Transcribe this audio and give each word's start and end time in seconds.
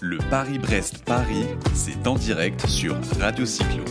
Le 0.00 0.18
Paris-Brest-Paris, 0.30 1.46
c'est 1.74 2.06
en 2.06 2.14
direct 2.14 2.64
sur 2.68 2.96
Radio 3.18 3.44
Cyclo. 3.44 3.84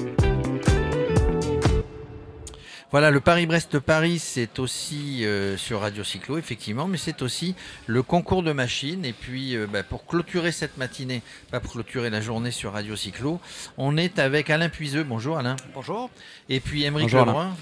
Voilà, 2.91 3.11
le 3.11 3.19
Paris-Brest-Paris, 3.19 4.19
c'est 4.19 4.59
aussi 4.59 5.25
euh, 5.25 5.57
sur 5.57 5.81
Radio 5.81 6.05
Cyclo, 6.05 6.37
effectivement, 6.37 6.87
mais 6.87 6.97
c'est 6.97 7.21
aussi 7.21 7.55
le 7.87 8.03
concours 8.03 8.41
de 8.41 8.53
machines. 8.53 9.03
Et 9.03 9.11
puis, 9.11 9.57
euh, 9.57 9.67
bah, 9.67 9.83
pour 9.83 10.05
clôturer 10.05 10.53
cette 10.53 10.77
matinée, 10.77 11.21
pas 11.51 11.59
pour 11.59 11.73
clôturer 11.73 12.09
la 12.09 12.21
journée 12.21 12.51
sur 12.51 12.71
Radio 12.71 12.95
Cyclo, 12.95 13.41
on 13.77 13.97
est 13.97 14.17
avec 14.17 14.49
Alain 14.49 14.69
Puiseux. 14.69 15.03
Bonjour 15.03 15.37
Alain. 15.37 15.57
Bonjour. 15.73 16.09
Et 16.47 16.61
puis 16.61 16.85
Émeric 16.85 17.11
Bonjour, 17.11 17.25
Lebrun. 17.25 17.53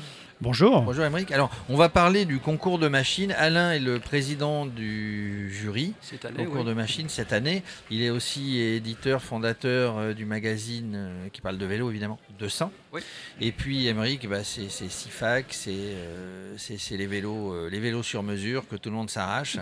Bonjour. 0.45 0.83
Bonjour 0.83 1.03
Émeric. 1.03 1.31
Alors, 1.31 1.49
on 1.69 1.75
va 1.75 1.89
parler 1.89 2.23
du 2.25 2.37
concours 2.37 2.77
de 2.77 2.87
machines. 2.87 3.31
Alain 3.31 3.71
est 3.71 3.79
le 3.79 3.97
président 3.97 4.67
du 4.67 5.51
jury. 5.51 5.93
Cette 6.01 6.23
année, 6.23 6.45
Concours 6.45 6.61
oui. 6.61 6.67
de 6.67 6.73
machines 6.73 7.09
cette 7.09 7.33
année. 7.33 7.63
Il 7.89 8.03
est 8.03 8.11
aussi 8.11 8.59
éditeur, 8.59 9.23
fondateur 9.23 9.97
euh, 9.97 10.13
du 10.13 10.25
magazine 10.25 10.93
euh, 10.95 11.29
qui 11.33 11.41
parle 11.41 11.57
de 11.57 11.65
vélo, 11.65 11.89
évidemment, 11.89 12.19
200. 12.37 12.71
Oui. 12.93 13.01
Et 13.41 13.51
puis 13.51 13.87
Émeric, 13.87 14.29
bah, 14.29 14.43
c'est 14.43 14.69
SIFAC, 14.69 15.47
c'est 15.49 15.71
euh, 15.73 16.55
les 16.91 17.07
vélos, 17.07 17.51
euh, 17.51 17.69
les 17.71 17.79
vélos 17.79 18.03
sur 18.03 18.21
mesure 18.21 18.67
que 18.67 18.75
tout 18.75 18.89
le 18.91 18.95
monde 18.95 19.09
s'arrache 19.09 19.57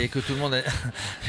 et 0.00 0.08
que 0.08 0.18
tout 0.18 0.32
le 0.32 0.38
monde 0.40 0.54
a- 0.54 0.62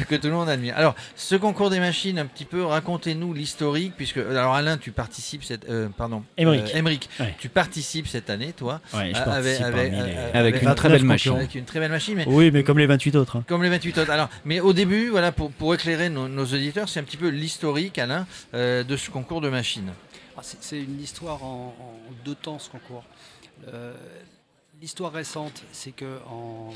que 0.08 0.16
tout 0.16 0.28
le 0.28 0.34
monde 0.34 0.48
admire. 0.48 0.78
Alors, 0.78 0.96
ce 1.18 1.36
concours 1.36 1.70
des 1.70 1.82
machines, 1.82 2.20
un 2.20 2.26
petit 2.26 2.46
peu, 2.46 2.64
racontez-nous 2.64 3.34
l'historique, 3.34 3.96
puisque 3.98 4.18
alors 4.18 4.54
Alain, 4.56 4.78
tu 4.78 4.92
participes 4.92 5.44
cette, 5.44 5.70
euh, 5.70 5.90
pardon, 5.90 6.24
Émeric. 6.38 6.74
euh, 6.74 6.78
Émeric, 6.78 7.10
Ouais. 7.20 7.36
tu 7.38 7.50
participes 7.50 8.08
cette 8.08 8.30
année, 8.30 8.54
toi, 8.54 8.80
Ouais, 8.94 9.12
je 9.14 9.16
avec- 9.16 9.26
participe 9.26 9.62
avec- 9.64 9.92
parmi 9.92 10.08
les- 10.10 10.16
euh, 10.18 10.32
Avec 10.34 10.56
une 10.56 10.60
29 10.62 10.76
très 10.76 10.90
belle 10.90 11.04
machine. 11.04 11.32
concurrents. 11.32 11.38
avec 11.46 11.56
une 11.56 11.66
très 11.66 11.80
belle 11.80 11.92
machine, 11.92 12.16
mais 12.16 12.26
Oui, 12.28 12.52
mais 12.52 12.64
comme 12.64 12.80
les 12.80 12.86
28 12.86 13.16
autres. 13.16 13.38
hein. 13.38 13.44
comme 13.48 13.64
les 13.64 13.70
28 13.70 13.98
autres. 13.98 14.12
Alors, 14.12 14.30
mais 14.46 14.60
au 14.60 14.74
début, 14.74 15.10
voilà, 15.10 15.32
pour, 15.32 15.52
pour 15.52 15.74
éclairer 15.74 16.10
nos, 16.10 16.28
nos 16.28 16.46
auditeurs, 16.46 16.90
c'est 16.90 17.00
un 17.00 17.04
petit 17.04 17.18
peu 17.18 17.30
l'historique, 17.30 17.98
Alain, 18.00 18.28
euh, 18.54 18.84
de 18.84 18.96
ce 18.98 19.10
concours 19.10 19.42
de 19.42 19.50
machines. 19.50 19.92
Ah, 20.38 20.42
c'est- 20.44 20.80
une 20.82 21.00
histoire 21.02 21.44
en, 21.44 21.76
en 21.80 21.94
deux 22.26 22.36
temps 22.36 22.60
ce 22.60 22.70
concours. 22.70 23.04
Euh, 23.68 23.94
L'histoire 24.82 25.14
récente, 25.14 25.64
c'est 25.72 25.92
que 25.94 26.20
en, 26.30 26.72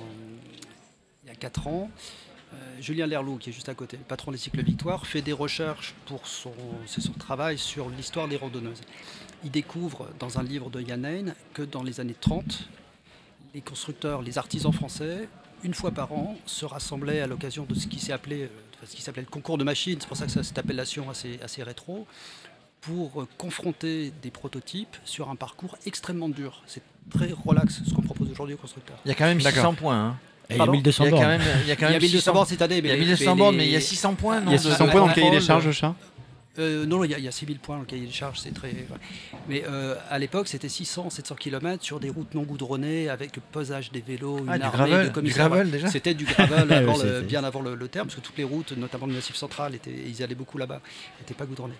il 1.25 1.27
y 1.27 1.31
a 1.31 1.35
4 1.35 1.67
ans, 1.67 1.89
euh, 2.53 2.55
Julien 2.79 3.05
Lerlou, 3.05 3.35
qui 3.37 3.49
est 3.49 3.53
juste 3.53 3.67
à 3.67 3.73
côté, 3.73 3.97
le 3.97 4.03
patron 4.03 4.31
des 4.31 4.37
cycles 4.37 4.63
Victoire, 4.63 5.05
fait 5.05 5.21
des 5.21 5.33
recherches 5.33 5.93
pour 6.05 6.25
son, 6.25 6.53
c'est 6.85 7.01
son 7.01 7.11
travail 7.11 7.57
sur 7.57 7.89
l'histoire 7.89 8.29
des 8.29 8.37
randonneuses. 8.37 8.79
Il 9.43 9.51
découvre 9.51 10.07
dans 10.19 10.39
un 10.39 10.43
livre 10.43 10.69
de 10.69 10.81
Yann 10.81 11.05
Hein 11.05 11.33
que 11.53 11.61
dans 11.61 11.83
les 11.83 11.99
années 11.99 12.15
30, 12.19 12.67
les 13.53 13.61
constructeurs, 13.61 14.21
les 14.21 14.37
artisans 14.37 14.73
français, 14.73 15.29
une 15.63 15.73
fois 15.73 15.91
par 15.91 16.11
an, 16.11 16.35
se 16.45 16.65
rassemblaient 16.65 17.21
à 17.21 17.27
l'occasion 17.27 17.65
de 17.67 17.75
ce 17.75 17.87
qui 17.87 17.99
s'est 17.99 18.13
appelé, 18.13 18.43
euh, 18.43 18.47
enfin, 18.75 18.85
ce 18.89 18.95
qui 18.95 19.01
s'appelait 19.01 19.21
le 19.23 19.29
concours 19.29 19.57
de 19.57 19.63
machines. 19.63 19.97
C'est 19.99 20.07
pour 20.07 20.17
ça 20.17 20.25
que 20.25 20.31
ça, 20.31 20.43
cette 20.43 20.57
appellation 20.57 21.09
assez, 21.09 21.39
assez 21.43 21.63
rétro, 21.63 22.07
pour 22.81 23.21
euh, 23.21 23.27
confronter 23.37 24.11
des 24.21 24.31
prototypes 24.31 24.97
sur 25.05 25.29
un 25.29 25.35
parcours 25.35 25.77
extrêmement 25.85 26.29
dur. 26.29 26.61
C'est 26.67 26.83
très 27.11 27.31
relax 27.45 27.81
ce 27.87 27.93
qu'on 27.93 28.01
propose 28.01 28.29
aujourd'hui 28.31 28.55
aux 28.55 28.59
constructeurs. 28.59 28.97
Il 29.05 29.09
y 29.09 29.11
a 29.11 29.15
quand 29.15 29.25
même 29.25 29.37
D'accord. 29.41 29.61
600 29.71 29.73
points. 29.75 29.99
hein. 30.09 30.17
Il 30.49 30.53
y 30.53 30.55
a 30.55 30.57
Pardon 30.59 30.71
1200 30.73 31.03
Il 31.03 31.05
y 31.05 31.07
a 31.07 31.11
bornes. 31.11 31.23
quand 31.23 31.29
même, 31.29 31.41
il 31.63 31.67
y 31.67 31.71
a 31.71 31.75
quand 31.75 31.87
Il 31.87 31.91
y 31.91 31.95
a 31.95 31.99
même 31.99 32.01
1200 32.01 32.33
bornes 32.33 32.45
cette 32.47 32.61
année, 32.61 32.77
Il 32.77 32.85
y 32.85 32.89
a 32.89 32.93
mais, 32.93 32.99
1200 32.99 33.35
mais 33.35 33.39
bornes, 33.39 33.55
mais 33.57 33.65
il 33.65 33.71
y 33.71 33.75
a 33.75 33.81
600 33.81 34.15
points. 34.15 34.39
non, 34.39 34.51
Il 34.51 34.53
y 34.53 34.55
a 34.55 34.57
de- 34.57 34.63
600 34.69 34.85
de 34.85 34.91
points 34.91 35.01
dans 35.01 35.07
le 35.07 35.13
cahier 35.13 35.29
des 35.31 35.37
de- 35.37 35.41
charges, 35.41 35.71
chat 35.71 35.93
Euh, 36.59 36.85
non, 36.85 37.03
il 37.03 37.11
y, 37.17 37.21
y 37.21 37.27
a 37.27 37.31
6000 37.31 37.59
points 37.59 37.75
dans 37.75 37.81
le 37.81 37.87
cahier 37.87 38.05
des 38.05 38.11
charges, 38.11 38.39
c'est 38.39 38.53
très. 38.53 38.73
Mais 39.47 39.63
euh, 39.67 39.95
à 40.09 40.17
l'époque, 40.17 40.47
c'était 40.47 40.69
600, 40.69 41.09
700 41.11 41.35
km 41.35 41.83
sur 41.83 41.99
des 41.99 42.09
routes 42.09 42.33
non 42.33 42.43
goudronnées 42.43 43.09
avec 43.09 43.33
pesage 43.51 43.91
des 43.91 44.01
vélos, 44.01 44.39
une 44.39 44.49
Ah, 44.49 44.53
armée 44.53 44.69
gravel, 44.71 44.99
de 45.01 45.07
du 45.07 45.11
commissaires. 45.13 45.47
gravel 45.49 45.71
déjà 45.71 45.87
C'était 45.89 46.13
du 46.13 46.25
gravel 46.25 46.71
avant 46.73 46.97
le- 46.97 47.21
bien 47.21 47.43
avant 47.43 47.61
le, 47.61 47.75
le 47.75 47.87
terme, 47.87 48.07
parce 48.07 48.15
que 48.19 48.25
toutes 48.25 48.37
les 48.37 48.43
routes, 48.43 48.71
notamment 48.71 49.05
le 49.05 49.13
Massif 49.13 49.35
central, 49.35 49.75
étaient, 49.75 49.91
ils 49.91 50.23
allaient 50.23 50.35
beaucoup 50.35 50.57
là-bas, 50.57 50.81
n'étaient 51.19 51.33
pas 51.35 51.45
goudronnées. 51.45 51.75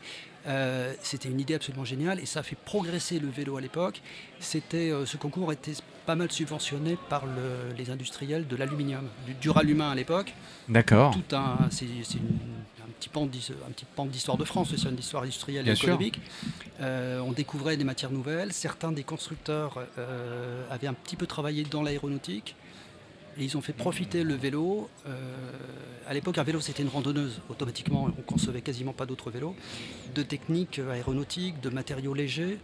Euh, 0.47 0.93
c'était 1.01 1.27
une 1.29 1.39
idée 1.41 1.55
absolument 1.55 1.83
géniale 1.83 2.19
et 2.19 2.25
ça 2.25 2.39
a 2.39 2.43
fait 2.43 2.55
progresser 2.55 3.19
le 3.19 3.27
vélo 3.29 3.57
à 3.57 3.61
l'époque. 3.61 4.01
C'était, 4.39 4.91
euh, 4.91 5.05
ce 5.05 5.17
concours 5.17 5.51
était 5.51 5.73
pas 6.05 6.15
mal 6.15 6.31
subventionné 6.31 6.97
par 7.09 7.25
le- 7.25 7.75
les 7.77 7.89
industriels 7.89 8.47
de 8.47 8.55
l'aluminium, 8.55 9.07
du 9.25 9.33
duralumin 9.33 9.89
à 9.91 9.95
l'époque. 9.95 10.33
D'accord. 10.69 11.11
Tout 11.13 11.35
un, 11.35 11.57
c'est, 11.69 11.85
une- 11.85 12.39
un 12.76 12.76
petit 12.99 13.09
pan 13.09 13.25
d'his- 13.25 13.51
un 13.67 13.71
petit 13.71 13.85
pan 13.95 14.05
d'histoire 14.05 14.37
de 14.37 14.43
France, 14.45 14.69
c'est 14.75 14.89
une 14.89 14.97
histoire 14.99 15.23
industrielle 15.23 15.67
et 15.67 15.71
économique. 15.91 16.19
Euh, 16.81 17.19
on 17.19 17.31
découvrait 17.31 17.77
des 17.77 17.83
matières 17.83 18.11
nouvelles. 18.11 18.53
Certains 18.53 18.91
des 18.91 19.03
constructeurs 19.03 19.79
euh, 19.97 20.63
avaient 20.69 20.87
un 20.87 20.93
petit 20.93 21.15
peu 21.15 21.25
travaillé 21.27 21.63
dans 21.63 21.83
l'aéronautique. 21.83 22.55
Et 23.39 23.43
ils 23.43 23.55
ont 23.55 23.61
fait 23.61 23.73
profiter 23.73 24.23
le 24.23 24.33
vélo. 24.33 24.89
euh, 25.07 25.11
à 26.07 26.13
l'époque, 26.15 26.37
un 26.39 26.43
vélo, 26.43 26.59
c'était 26.59 26.81
une 26.81 26.89
randonneuse. 26.89 27.39
Automatiquement, 27.49 28.09
on 28.17 28.21
concevait 28.23 28.61
quasiment 28.61 28.93
pas 28.93 29.05
d'autres 29.05 29.29
vélos. 29.29 29.55
De 30.15 30.23
techniques 30.23 30.79
aéronautiques, 30.91 31.61
de 31.61 31.69
matériaux 31.69 32.15
légers. 32.15 32.57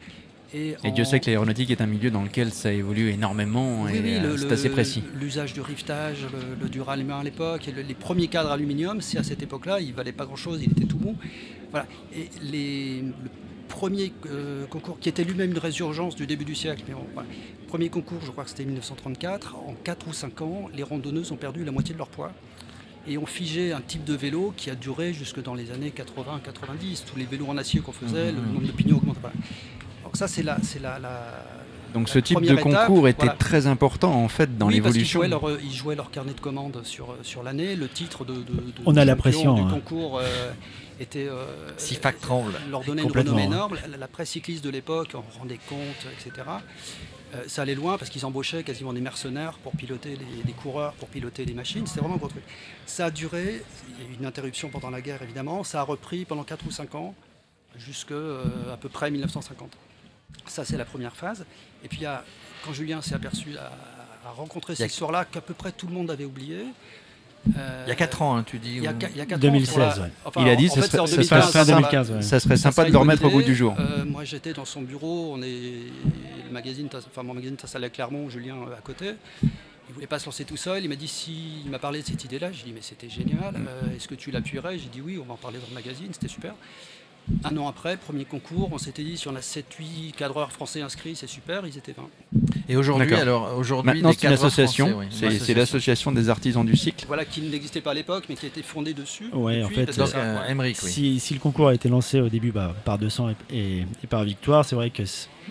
Et, 0.54 0.76
Et 0.84 0.92
Dieu 0.92 1.04
sait 1.04 1.20
que 1.20 1.26
l'aéronautique 1.28 1.72
est 1.72 1.82
un 1.82 1.88
milieu 1.88 2.12
dans 2.12 2.22
lequel 2.24 2.52
ça 2.52 2.72
évolue 2.72 3.10
énormément 3.10 3.84
oui, 3.84 3.96
et 3.96 4.02
oui, 4.02 4.16
euh, 4.18 4.38
c'est 4.38 4.52
assez 4.52 4.70
précis. 4.70 5.04
L'usage 5.20 5.54
du 5.54 5.62
rivetage, 5.62 6.26
le, 6.62 6.68
le 6.68 7.14
à 7.14 7.24
l'époque, 7.24 7.70
le- 7.76 7.82
les 7.82 7.94
premiers 7.96 8.28
cadres 8.28 8.52
aluminium, 8.52 9.02
c'est 9.02 9.18
à 9.18 9.24
cette 9.24 9.42
époque-là, 9.42 9.80
il 9.80 9.94
valait 9.94 10.12
pas 10.12 10.26
grand-chose, 10.26 10.62
il 10.62 10.72
était 10.72 10.86
tout 10.86 11.00
mou. 11.00 11.16
Voilà. 11.72 11.88
Et 12.16 12.30
les, 12.42 13.02
le 13.02 13.30
premier 13.68 14.14
euh, 14.28 14.66
concours, 14.68 15.00
qui 15.00 15.10
était 15.10 15.24
lui-même 15.24 15.52
une 15.52 15.58
résurgence 15.58 16.16
du 16.16 16.28
début 16.28 16.46
du 16.46 16.54
siècle, 16.56 16.84
mais 16.88 16.94
bon, 16.94 17.06
voilà. 17.16 17.28
premier 17.68 17.90
concours, 17.90 18.20
je 18.24 18.30
crois 18.30 18.44
que 18.44 18.52
c'était 18.52 18.66
1934, 18.66 19.56
en 19.56 19.74
4 19.84 20.08
ou 20.08 20.14
5 20.14 20.42
ans, 20.44 20.70
les 20.76 20.84
randonneuses 20.84 21.32
ont 21.32 21.36
perdu 21.38 21.64
la 21.66 21.72
moitié 21.72 21.94
de 21.94 21.98
leur 21.98 22.10
poids. 22.10 22.32
Et 23.06 23.18
ont 23.18 23.26
figé 23.26 23.74
un 23.74 23.82
type 23.82 24.06
de 24.06 24.14
vélo 24.14 24.54
qui 24.56 24.70
a 24.70 24.76
duré 24.76 25.12
jusque 25.14 25.44
dans 25.44 25.56
les 25.56 25.72
années 25.72 25.92
80-90. 25.94 27.04
Tous 27.06 27.18
les 27.20 27.26
vélos 27.26 27.48
en 27.48 27.58
acier 27.58 27.82
qu'on 27.82 27.92
faisait, 27.92 28.32
le 28.32 28.40
Mhm. 28.40 28.54
nombre 28.54 28.68
de 28.68 28.72
pignons 28.72 28.96
augmentait. 28.96 29.28
Donc 30.04 30.16
ça, 30.18 30.28
c'est 30.28 30.44
la, 30.44 30.58
c'est 30.62 30.80
la, 30.80 31.00
la- 31.00 31.44
Donc 31.94 32.08
la 32.08 32.14
ce 32.14 32.20
type 32.20 32.40
de 32.42 32.46
étape, 32.54 32.60
concours 32.62 33.08
était 33.08 33.26
voilà. 33.26 33.34
très 33.38 33.68
important 33.68 34.12
en 34.14 34.28
fait 34.28 34.58
dans 34.58 34.68
oui, 34.68 34.82
parce 34.82 34.94
qu'ils 34.94 35.04
l'évolution. 35.04 35.20
jouaient, 35.20 35.28
leur, 35.30 35.62
ils 35.62 35.74
jouaient 35.74 35.96
leur 35.96 36.12
carnet 36.12 36.34
de 36.34 36.40
commandes 36.40 36.82
sur, 36.84 37.16
sur 37.24 37.44
l'année. 37.44 37.76
Le 37.76 37.88
titre 37.90 38.26
de, 38.26 38.34
de- 38.34 38.40
de 38.42 38.74
On 38.86 38.96
a 38.98 39.06
la 39.06 39.16
pression, 39.16 39.54
du 39.56 39.62
hein. 39.62 39.68
concours 39.70 40.20
euh, 40.20 40.52
était. 41.00 41.28
euh, 41.28 41.46
Si 41.78 41.96
fac 41.96 42.20
tremble. 42.20 42.54
leur 42.70 42.84
donnait 42.84 43.02
une 43.02 43.08
Complètement, 43.08 43.34
renommée 43.36 43.54
énorme. 43.56 43.78
La, 43.90 43.98
la 43.98 44.08
presse 44.08 44.30
cycliste 44.32 44.64
de 44.64 44.70
l'époque 44.70 45.16
en 45.16 45.24
rendait 45.40 45.60
compte, 45.70 46.06
etc. 46.20 46.48
Euh, 47.36 47.44
ça 47.48 47.64
allait 47.64 47.74
loin 47.74 47.98
parce 47.98 48.12
qu'ils 48.12 48.26
embauchaient 48.28 48.62
quasiment 48.64 48.94
des 48.94 49.02
mercenaires 49.02 49.54
pour 49.64 49.72
piloter 49.72 50.10
les, 50.10 50.44
des 50.44 50.52
coureurs, 50.54 50.94
pour 50.94 51.08
piloter 51.10 51.46
les 51.46 51.54
machines. 51.56 51.88
C'était 51.88 52.02
vraiment 52.02 52.16
un 52.16 52.20
gros 52.20 52.28
truc. 52.28 52.44
Ça 52.86 53.06
a 53.06 53.12
duré, 53.12 53.64
il 53.98 54.04
y 54.06 54.08
a 54.08 54.12
eu 54.12 54.16
une 54.20 54.26
interruption 54.28 54.70
pendant 54.70 54.92
la 54.92 55.02
guerre 55.02 55.22
évidemment, 55.24 55.64
ça 55.64 55.80
a 55.80 55.84
repris 55.84 56.26
pendant 56.26 56.44
4 56.44 56.64
ou 56.68 56.72
5 56.72 56.94
ans, 56.94 57.16
jusque 57.76 58.12
euh, 58.12 58.44
à 58.72 58.78
peu 58.78 58.88
près 58.90 59.10
1950. 59.10 59.72
Ça, 60.46 60.66
c'est 60.66 60.78
la 60.78 60.86
première 60.86 61.16
phase. 61.16 61.46
Et 61.84 61.88
puis, 61.88 62.00
il 62.00 62.04
y 62.04 62.08
a- 62.08 62.24
quand 62.66 62.74
Julien 62.74 63.02
s'est 63.02 63.16
aperçu, 63.16 63.58
à, 63.58 63.72
à 64.28 64.32
rencontrer 64.32 64.76
cette 64.76 64.92
histoire-là 64.92 65.26
qu'à 65.26 65.42
peu 65.42 65.54
près 65.54 65.72
tout 65.72 65.88
le 65.88 65.94
monde 65.94 66.10
avait 66.12 66.26
oublié. 66.26 66.66
euh, 67.58 67.84
Il 67.86 67.90
y 67.90 67.92
a 67.92 67.96
4 67.96 68.22
ans, 68.22 68.38
hein, 68.38 68.44
tu 68.44 68.58
dis. 68.58 68.76
Il 68.78 68.84
y 68.84 68.88
a, 68.88 68.92
ou- 68.92 68.98
qua- 68.98 69.10
il 69.12 69.18
y 69.18 69.22
a 69.22 69.26
quatre 69.26 69.38
ans, 69.38 69.42
2016, 69.42 69.70
sur 69.74 69.80
la- 69.80 69.98
ouais. 70.08 70.12
enfin, 70.24 70.42
Il 70.42 70.48
a 70.50 70.56
dit 70.56 70.70
en 70.70 70.76
ça 70.76 70.82
fait, 70.82 70.88
serait- 70.88 70.98
ça 70.98 71.08
serait 71.08 71.16
2015, 71.18 71.44
fin 71.44 71.52
sur 71.52 71.60
la- 71.60 71.66
2015, 71.82 72.12
ouais. 72.12 72.22
Ça 72.22 72.40
serait 72.40 72.56
ça 72.56 72.72
sympa 72.72 72.88
de 72.88 72.94
le 72.94 72.98
remettre 72.98 73.26
au 73.26 73.30
goût 73.30 73.42
du 73.42 73.54
jour. 73.54 73.76
Euh, 73.80 74.06
moi, 74.06 74.24
j'étais 74.24 74.54
dans 74.54 74.64
son 74.64 74.82
bureau. 74.82 75.34
On 75.34 75.42
est 75.42 75.74
le 76.46 76.52
magazine, 76.52 76.88
enfin 76.94 77.24
mon 77.24 77.34
magazine 77.34 77.58
à 77.74 77.80
la 77.80 77.90
Clermont, 77.90 78.30
Julien 78.30 78.56
euh, 78.56 78.78
à 78.78 78.82
côté. 78.82 79.16
Il 79.90 79.94
voulait 79.94 80.08
pas 80.08 80.20
se 80.20 80.26
lancer 80.28 80.46
tout 80.46 80.56
seul. 80.56 80.84
Il 80.84 80.88
m'a 80.90 80.96
dit 80.96 81.10
si 81.10 81.62
il 81.66 81.70
m'a 81.70 81.80
parlé 81.80 82.02
de 82.02 82.08
cette 82.08 82.24
idée-là. 82.24 82.54
J'ai 82.54 82.64
dit 82.64 82.72
mais 82.72 82.82
c'était 82.82 83.10
génial. 83.10 83.54
Euh, 83.58 83.94
Est-ce 83.94 84.08
que 84.08 84.16
tu 84.16 84.32
l'appuierais? 84.32 84.78
J'ai 84.80 84.88
dit 84.88 85.02
oui. 85.02 85.20
On 85.22 85.26
va 85.26 85.34
en 85.34 85.38
parler 85.38 85.60
dans 85.60 85.68
le 85.68 85.74
magazine. 85.74 86.08
C'était 86.14 86.30
super. 86.30 86.54
Un 87.46 87.56
an 87.58 87.68
après, 87.70 87.96
premier 87.96 88.26
concours, 88.26 88.70
on 88.74 88.78
s'était 88.78 89.04
dit 89.04 89.18
si 89.18 89.28
on 89.30 89.36
a 89.36 89.40
7-8 89.40 90.12
cadreurs 90.18 90.52
français 90.52 90.82
inscrits, 90.82 91.16
c'est 91.16 91.28
super. 91.30 91.66
Ils 91.66 91.78
étaient 91.78 91.94
20. 91.94 92.04
Et 92.68 92.76
aujourd'hui, 92.76 93.08
alors 93.16 93.58
aujourd'hui, 93.58 94.02
c'est 94.14 94.24
une 94.28 94.34
association, 94.34 94.98
oui, 95.00 95.06
c'est 95.40 95.54
l'association 95.54 96.12
des 96.12 96.30
artisans 96.30 96.66
du 96.66 96.76
cycle. 96.76 97.06
Voilà 97.08 97.24
qui 97.26 97.42
n'existait 97.42 97.82
pas 97.82 97.92
à 97.92 97.94
l'époque, 97.94 98.26
mais 98.28 98.36
qui 98.36 98.46
a 98.46 98.50
été 98.50 98.62
fondée 98.62 98.94
dessus. 98.94 99.30
Ouais, 99.34 99.64
en 99.64 99.70
fait, 99.70 99.92
ça- 99.94 100.04
euh, 100.18 100.38
oui. 100.84 100.90
Si, 100.92 101.20
si 101.20 101.34
le 101.34 101.40
concours 101.40 101.70
a 101.70 101.74
été 101.74 101.88
lancé 101.88 102.20
au 102.20 102.30
début 102.30 102.52
bah, 102.52 102.76
par 102.84 102.98
200 102.98 103.30
et, 103.30 103.36
et- 103.58 103.86
et 104.04 104.08
par 104.08 104.24
Victoire, 104.26 104.66
c'est 104.66 104.76
vrai 104.76 104.90
que 104.90 105.04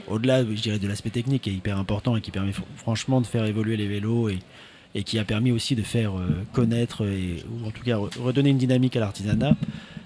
au-delà, 0.09 0.41
je 0.45 0.61
dirais, 0.61 0.79
de 0.79 0.89
l'aspect 0.89 1.11
technique 1.11 1.43
qui 1.43 1.51
est 1.51 1.55
hyper 1.55 1.79
important 1.79 2.17
et 2.17 2.21
qui 2.21 2.31
permet 2.31 2.53
fr- 2.53 2.61
franchement 2.77 3.21
de 3.21 3.27
faire 3.27 3.45
évoluer 3.47 3.77
les 3.79 3.87
vélos 3.89 4.29
et, 4.29 4.39
et 4.95 5.05
qui 5.05 5.19
a 5.19 5.25
permis 5.25 5.53
aussi 5.53 5.75
de 5.75 5.83
faire 5.83 6.19
euh, 6.19 6.29
connaître 6.53 7.07
et, 7.07 7.43
ou 7.51 7.67
en 7.67 7.71
tout 7.71 7.83
cas 7.83 7.97
re- 7.97 8.19
redonner 8.21 8.51
une 8.51 8.59
dynamique 8.59 8.95
à 8.97 9.01
l'artisanat, 9.01 9.57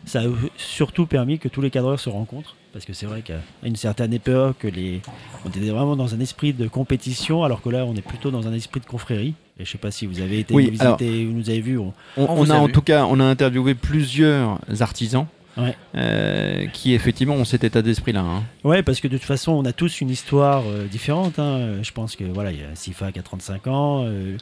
ça 0.07 0.21
a 0.21 0.25
surtout 0.57 1.05
permis 1.07 1.39
que 1.39 1.49
tous 1.49 1.61
les 1.61 1.71
cadreurs 1.71 2.01
se 2.01 2.09
rencontrent. 2.09 2.57
Parce 2.73 2.85
que 2.85 2.93
c'est 2.93 3.07
vrai 3.07 3.23
qu'à 3.23 3.41
une 3.63 3.77
certaine 3.77 4.13
époque, 4.13 4.65
les... 4.65 5.01
on 5.45 5.49
était 5.49 5.61
vraiment 5.61 5.97
dans 5.97 6.15
un 6.15 6.21
esprit 6.21 6.53
de 6.53 6.69
compétition, 6.69 7.43
alors 7.45 7.63
que 7.63 7.71
là, 7.71 7.85
on 7.87 7.95
est 7.95 8.03
plutôt 8.07 8.31
dans 8.31 8.47
un 8.49 8.53
esprit 8.53 8.81
de 8.81 8.87
confrérie. 8.87 9.35
Et 9.59 9.65
je 9.65 9.71
sais 9.71 9.79
pas 9.79 9.91
si 9.91 10.05
vous 10.07 10.21
avez 10.21 10.41
été 10.41 10.53
Oui, 10.55 10.67
nous 10.67 10.73
visiter 10.73 11.27
ou 11.27 11.33
nous 11.33 11.49
avez 11.51 11.61
vu. 11.63 11.79
on- 11.79 11.95
On, 12.19 12.25
On 12.25 12.31
on 12.31 12.35
vous 12.35 12.53
a 12.53 12.57
a 12.57 12.59
en 12.59 12.67
vu. 12.67 12.73
tout 12.73 12.83
cas, 12.83 13.07
on 13.09 13.19
a 13.21 13.25
interviewé 13.25 13.75
plusieurs 13.75 14.59
artisans 14.81 15.27
Ouais. 15.57 15.75
euh, 15.95 16.67
qui 16.67 16.93
effectivement 16.93 17.33
ont 17.35 17.47
cet 17.47 17.65
état 17.65 17.81
d'esprit-là. 17.81 18.21
hein. 18.21 18.43
Ouais, 18.63 18.83
parce 18.83 19.01
que 19.01 19.09
de 19.09 19.17
toute 19.17 19.25
façon, 19.27 19.53
on 19.53 19.65
a 19.65 19.73
tous 19.73 20.03
une 20.03 20.11
histoire 20.11 20.65
euh, 20.69 20.85
différente. 20.87 21.39
hein. 21.39 21.83
Je 21.83 21.93
pense 21.93 22.15
que 22.15 22.25
voilà, 22.25 22.53
il 22.53 22.61
y 22.61 22.63
a 22.63 22.75
Sifa 22.75 23.11
qui 23.11 23.19
a 23.19 23.23
35 23.23 23.67
ans, 23.69 24.05
euh. 24.05 24.37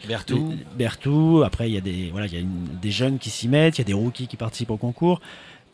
Berthoud. 0.77 1.45
Après, 1.45 1.69
il 1.71 1.75
y 1.75 1.79
a 1.79 1.81
des 1.81 2.09
voilà, 2.11 2.27
il 2.27 2.35
y 2.35 2.37
a 2.37 2.41
une- 2.41 2.67
des 2.83 2.91
jeunes 2.91 3.19
qui 3.21 3.31
s'y 3.31 3.47
mettent, 3.47 3.79
il 3.79 3.83
y 3.83 3.85
a 3.85 3.87
des 3.87 3.93
rookies 3.93 4.27
qui 4.27 4.37
participent 4.37 4.71
au 4.73 4.77
concours. 4.77 5.21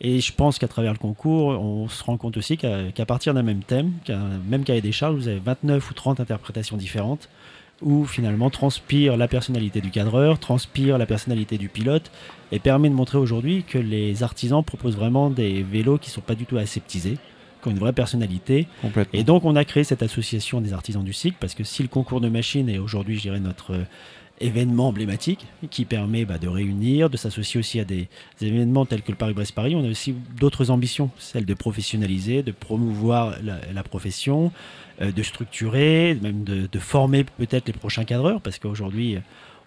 Et 0.01 0.21
je 0.21 0.33
pense 0.33 0.59
qu'à 0.59 0.69
travers 0.69 0.93
le 0.93 0.99
concours, 0.99 1.49
on 1.49 1.89
se 1.89 2.03
rend 2.03 2.17
compte 2.17 2.37
aussi 2.37 2.57
qu'à 2.57 3.07
partir 3.07 3.35
d'un 3.35 3.43
même 3.43 3.63
thème, 3.63 3.93
qu'un 4.05 4.41
même 4.49 4.65
cahier 4.65 4.81
des 4.81 4.93
charges, 4.93 5.15
vous 5.15 5.29
avez 5.29 5.41
29 5.41 5.91
ou 5.91 5.95
30 5.95 6.21
interprétations 6.21 6.77
différentes 6.77 7.29
où 7.83 8.05
finalement 8.05 8.51
transpire 8.51 9.17
la 9.17 9.29
personnalité 9.29 9.81
du 9.81 9.91
cadreur, 9.91 10.39
transpire 10.39 10.99
la 10.99 11.07
personnalité 11.07 11.59
du 11.59 11.69
pilote 11.69 12.11
et 12.53 12.59
permet 12.59 12.91
de 12.91 12.95
montrer 12.95 13.19
aujourd'hui 13.19 13.65
que 13.65 13.79
les 13.79 14.23
artisans 14.23 14.63
proposent 14.63 14.97
vraiment 14.97 15.31
des 15.31 15.63
vélos 15.63 15.99
qui 15.99 16.11
ne 16.11 16.15
sont 16.15 16.21
pas 16.21 16.35
du 16.35 16.45
tout 16.45 16.59
aseptisés, 16.59 17.17
qui 17.63 17.69
ont 17.69 17.71
une 17.71 17.79
vraie 17.79 17.93
personnalité. 17.93 18.67
Et 19.13 19.25
donc 19.25 19.45
on 19.45 19.57
a 19.57 19.65
créé 19.65 19.85
cette 19.85 20.03
association 20.03 20.61
des 20.61 20.73
artisans 20.73 21.03
du 21.03 21.13
cycle 21.13 21.37
parce 21.41 21.55
que 21.55 21.65
si 21.65 21.83
le 21.83 21.89
concours 21.89 22.21
de 22.21 22.29
machines 22.29 22.69
est 22.69 22.79
aujourd'hui, 22.79 23.17
je 23.17 23.23
dirais, 23.23 23.41
notre 23.41 23.75
événement 24.41 24.89
emblématique 24.89 25.47
qui 25.71 25.85
permet 25.85 26.25
bah, 26.25 26.39
de 26.39 26.49
réunir, 26.49 27.11
de 27.11 27.17
s'associer 27.17 27.61
aussi 27.61 27.79
à 27.81 27.85
des, 27.85 28.09
des 28.41 28.47
événements 28.47 28.87
tels 28.87 29.03
que 29.03 29.13
le 29.13 29.17
Paris-Brest-Paris, 29.19 29.75
on 29.77 29.85
a 29.85 29.89
aussi 29.91 30.15
d'autres 30.39 30.71
ambitions, 30.71 31.11
celle 31.19 31.45
de 31.45 31.55
professionnaliser, 31.55 32.43
de 32.43 32.53
promouvoir 32.53 33.35
la, 33.43 33.59
la 33.73 33.83
profession, 33.83 34.51
euh, 35.03 35.13
de 35.13 35.23
structurer, 35.23 36.17
même 36.23 36.45
de, 36.45 36.69
de 36.71 36.79
former 36.79 37.25
peut-être 37.25 37.67
les 37.67 37.73
prochains 37.75 38.05
cadreurs 38.05 38.41
parce 38.41 38.59
qu'aujourd'hui 38.59 39.19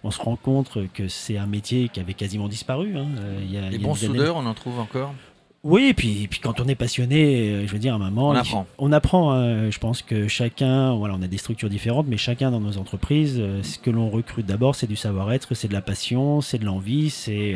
on 0.05 0.11
se 0.11 0.21
rend 0.21 0.35
compte 0.35 0.77
que 0.93 1.07
c'est 1.07 1.37
un 1.37 1.45
métier 1.47 1.87
qui 1.87 1.99
avait 2.01 2.13
quasiment 2.13 2.49
disparu. 2.49 2.97
hein. 2.97 3.05
Euh, 3.19 3.39
il 3.41 3.51
y 3.53 3.57
a- 3.57 3.61
il 3.67 3.67
y 3.67 3.77
Les 3.77 3.77
bons 3.77 3.95
soudeurs, 3.95 4.35
on 4.35 4.45
en 4.45 4.53
trouve 4.53 4.79
encore? 4.79 5.13
Oui, 5.63 5.85
et 5.85 5.93
puis, 5.93 6.23
et 6.23 6.27
puis 6.27 6.41
quand 6.41 6.59
on 6.59 6.67
est 6.67 6.75
passionné, 6.75 7.49
euh, 7.51 7.65
je 7.67 7.71
veux 7.71 7.79
dire, 7.79 7.93
à 7.93 7.95
un 7.95 7.99
moment, 7.99 8.29
On 8.29 8.35
apprend. 8.35 8.67
on 8.79 8.91
apprend. 8.91 9.31
hein. 9.31 9.69
Je 9.71 9.79
pense 9.79 10.01
que 10.01 10.27
chacun, 10.27 10.93
voilà, 10.95 11.15
on 11.17 11.21
a 11.21 11.27
des 11.27 11.37
structures 11.37 11.69
différentes, 11.69 12.05
mais 12.09 12.17
chacun 12.17 12.51
dans 12.51 12.59
nos 12.59 12.77
entreprises, 12.77 13.37
euh, 13.39 13.63
ce 13.63 13.79
que 13.79 13.89
l'on 13.89 14.09
recrute 14.09 14.45
d'abord, 14.45 14.75
c'est 14.75 14.87
du 14.87 14.97
savoir-être, 14.97 15.53
c'est 15.55 15.69
de 15.69 15.73
la 15.73 15.81
passion, 15.81 16.41
c'est 16.41 16.57
de 16.57 16.65
l'envie, 16.65 17.09
c'est 17.09 17.53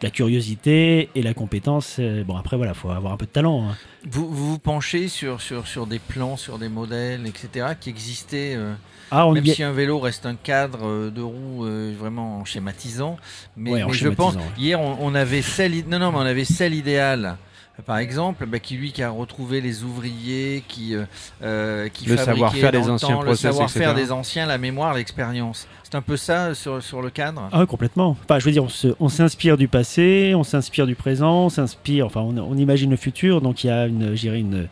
de 0.00 0.04
la 0.04 0.10
curiosité 0.10 1.10
et 1.16 1.22
la 1.22 1.34
compétence. 1.34 1.96
euh, 1.98 2.22
Bon, 2.22 2.36
après, 2.36 2.56
voilà, 2.56 2.74
faut 2.74 2.90
avoir 2.90 3.12
un 3.12 3.16
peu 3.16 3.26
de 3.26 3.30
talent. 3.32 3.64
hein. 3.70 3.76
Vous 4.08 4.28
vous, 4.30 4.50
vous 4.52 4.58
penchez 4.60 5.08
sur, 5.08 5.40
sur, 5.40 5.66
sur 5.66 5.88
des 5.88 5.98
plans, 5.98 6.36
sur 6.36 6.58
des 6.60 6.68
modèles, 6.68 7.26
etc., 7.26 7.70
qui 7.80 7.90
existaient, 7.90 8.54
euh, 8.56 8.72
Ah, 9.10 9.26
on 9.26 9.32
même 9.32 9.44
si 9.44 9.64
un 9.64 9.72
vélo 9.72 9.98
reste 9.98 10.26
un 10.26 10.36
cadre 10.36 10.86
euh, 10.86 11.10
de 11.10 11.22
roue 11.22 11.66
euh, 11.66 11.92
vraiment 11.98 12.44
schématisant. 12.44 13.16
Mais, 13.56 13.72
Ouais, 13.72 13.82
en 13.82 13.88
mais 13.88 13.94
je 13.94 14.08
pense, 14.10 14.36
ouais. 14.36 14.42
hier, 14.56 14.80
on, 14.80 14.96
on 15.00 15.14
avait 15.16 15.42
celle, 15.42 15.72
non, 15.88 15.98
non, 15.98 16.12
mais 16.12 16.18
on 16.18 16.20
avait 16.20 16.44
celle 16.44 16.72
idéale. 16.72 17.36
Par 17.86 17.98
exemple, 17.98 18.44
bah, 18.46 18.58
qui 18.58 18.76
lui 18.76 18.92
qui 18.92 19.02
a 19.02 19.10
retrouvé 19.10 19.60
les 19.60 19.84
ouvriers, 19.84 20.64
qui 20.66 20.96
euh, 20.96 21.04
euh, 21.42 21.88
qui 21.88 22.06
Le 22.06 22.16
savoir-faire 22.16 22.72
des 22.72 22.78
le 22.78 22.90
anciens 22.90 23.08
temps, 23.08 23.20
le 23.20 23.26
process, 23.26 23.52
savoir-faire 23.52 23.90
etc. 23.90 24.06
des 24.06 24.12
anciens, 24.12 24.46
la 24.46 24.58
mémoire, 24.58 24.94
l'expérience. 24.94 25.68
C'est 25.84 25.94
un 25.94 26.02
peu 26.02 26.16
ça 26.16 26.54
sur, 26.54 26.82
sur 26.82 27.00
le 27.00 27.10
cadre? 27.10 27.48
Ah, 27.52 27.60
oui, 27.60 27.66
complètement. 27.66 28.16
Enfin, 28.24 28.38
je 28.38 28.44
veux 28.44 28.52
dire, 28.52 28.66
on 29.00 29.08
s'inspire 29.08 29.56
du 29.56 29.68
passé, 29.68 30.32
on 30.34 30.42
s'inspire 30.42 30.86
du 30.86 30.96
présent, 30.96 31.44
on 31.46 31.48
s'inspire, 31.48 32.06
enfin, 32.06 32.20
on, 32.20 32.36
on 32.36 32.56
imagine 32.56 32.90
le 32.90 32.96
futur, 32.96 33.40
donc 33.40 33.64
il 33.64 33.68
y 33.68 33.70
a 33.70 33.86
une, 33.86 34.14
une, 34.24 34.68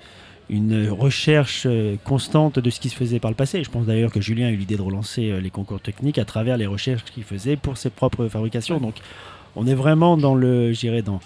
une 0.51 0.89
recherche 0.91 1.63
euh, 1.67 1.97
constante 2.05 2.59
de 2.59 2.71
ce 2.71 2.81
qui 2.81 2.89
se 2.89 2.97
faisait 2.97 3.21
par 3.21 3.31
le 3.31 3.37
passé. 3.37 3.65
Je 3.65 3.71
pense 3.71 3.87
d'ailleurs 3.87 4.13
que 4.13 4.21
Julien 4.21 4.49
a 4.49 4.51
eu 4.51 4.57
l'idée 4.57 4.77
de 4.77 4.83
relancer 4.83 5.31
euh, 5.31 5.41
les 5.41 5.51
concours 5.51 5.81
techniques 5.81 6.19
à 6.19 6.25
travers 6.25 6.57
les 6.57 6.67
recherches 6.67 7.05
qu'il 7.05 7.25
faisait 7.25 7.57
pour 7.57 7.79
ses 7.79 7.91
propres 7.91 8.29
fabrications. 8.29 8.79
Donc, 8.79 8.97
on 9.55 9.67
est 9.67 9.75
vraiment 9.75 10.17
dans 10.17 10.35
le, 10.35 10.73
je 10.73 10.81
dirais, 10.81 11.03
dans, 11.03 11.17
euh, 11.17 11.19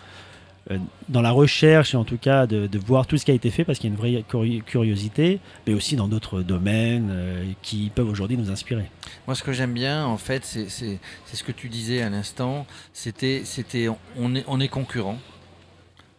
dans 1.09 1.23
la 1.23 1.31
recherche 1.31 1.95
et 1.95 1.97
en 1.97 2.05
tout 2.05 2.19
cas 2.19 2.47
de, 2.47 2.69
voir 2.79 3.07
tout 3.07 3.17
ce 3.19 3.25
qui 3.25 3.31
a 3.31 3.35
été 3.35 3.51
fait 3.51 3.65
parce 3.65 3.79
qu'il 3.79 3.91
y 3.91 3.93
a 3.93 3.95
une 3.95 4.01
vraie 4.01 4.25
curi- 4.31 4.63
curiosité, 4.63 5.41
mais 5.67 5.75
aussi 5.75 5.97
dans 5.97 6.09
d'autres 6.09 6.43
domaines 6.43 7.09
euh, 7.11 7.45
qui 7.63 7.91
peuvent 7.95 8.09
aujourd'hui 8.09 8.37
nous 8.37 8.51
inspirer. 8.51 8.91
Moi, 9.27 9.35
ce 9.35 9.43
que 9.43 9.53
j'aime 9.53 9.75
bien, 9.75 10.07
en 10.07 10.17
fait, 10.17 10.45
c'est 10.45 10.69
ce 10.69 11.45
que 11.45 11.53
tu 11.53 11.69
disais 11.69 12.03
à 12.03 12.11
l'instant. 12.11 12.67
C'était, 12.93 13.43
on 14.17 14.35
est, 14.35 14.45
on 14.47 14.61
est 14.61 14.69
concurrent, 14.69 15.19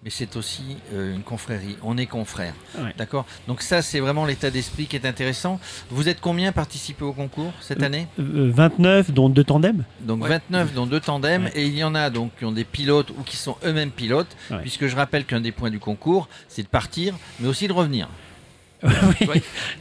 mais 0.03 0.09
c'est 0.09 0.35
aussi 0.35 0.77
euh, 0.93 1.13
une 1.13 1.21
confrérie. 1.21 1.77
On 1.83 1.97
est 1.97 2.07
confrères. 2.07 2.55
Ouais. 2.79 2.93
D'accord? 2.97 3.25
Donc 3.47 3.61
ça, 3.61 3.81
c'est 3.81 3.99
vraiment 3.99 4.25
l'état 4.25 4.49
d'esprit 4.49 4.87
qui 4.87 4.95
est 4.95 5.05
intéressant. 5.05 5.59
Vous 5.89 6.09
êtes 6.09 6.19
combien 6.21 6.49
à 6.49 6.51
participer 6.51 7.03
au 7.05 7.13
concours 7.13 7.53
cette 7.61 7.81
Euh, 7.83 7.85
année? 7.85 8.07
Euh, 8.19 8.51
29, 8.53 9.11
dont 9.11 9.29
deux 9.29 9.43
tandems. 9.43 9.83
Donc 10.01 10.23
Ouais. 10.23 10.29
29 10.29 10.73
dont 10.73 10.85
deux 10.87 10.99
tandems 10.99 11.45
Ouais. 11.45 11.51
et 11.55 11.65
il 11.67 11.75
y 11.75 11.83
en 11.83 11.93
a 11.93 12.09
donc 12.09 12.31
qui 12.39 12.45
ont 12.45 12.51
des 12.51 12.63
pilotes 12.65 13.11
ou 13.11 13.21
qui 13.23 13.37
sont 13.37 13.55
eux-mêmes 13.63 13.91
pilotes, 13.91 14.35
Ouais. 14.49 14.59
puisque 14.61 14.87
je 14.87 14.95
rappelle 14.95 15.25
qu'un 15.25 15.41
des 15.41 15.51
points 15.51 15.69
du 15.69 15.79
concours, 15.79 16.27
c'est 16.47 16.63
de 16.63 16.67
partir, 16.67 17.15
mais 17.39 17.47
aussi 17.47 17.67
de 17.67 17.73
revenir. 17.73 18.07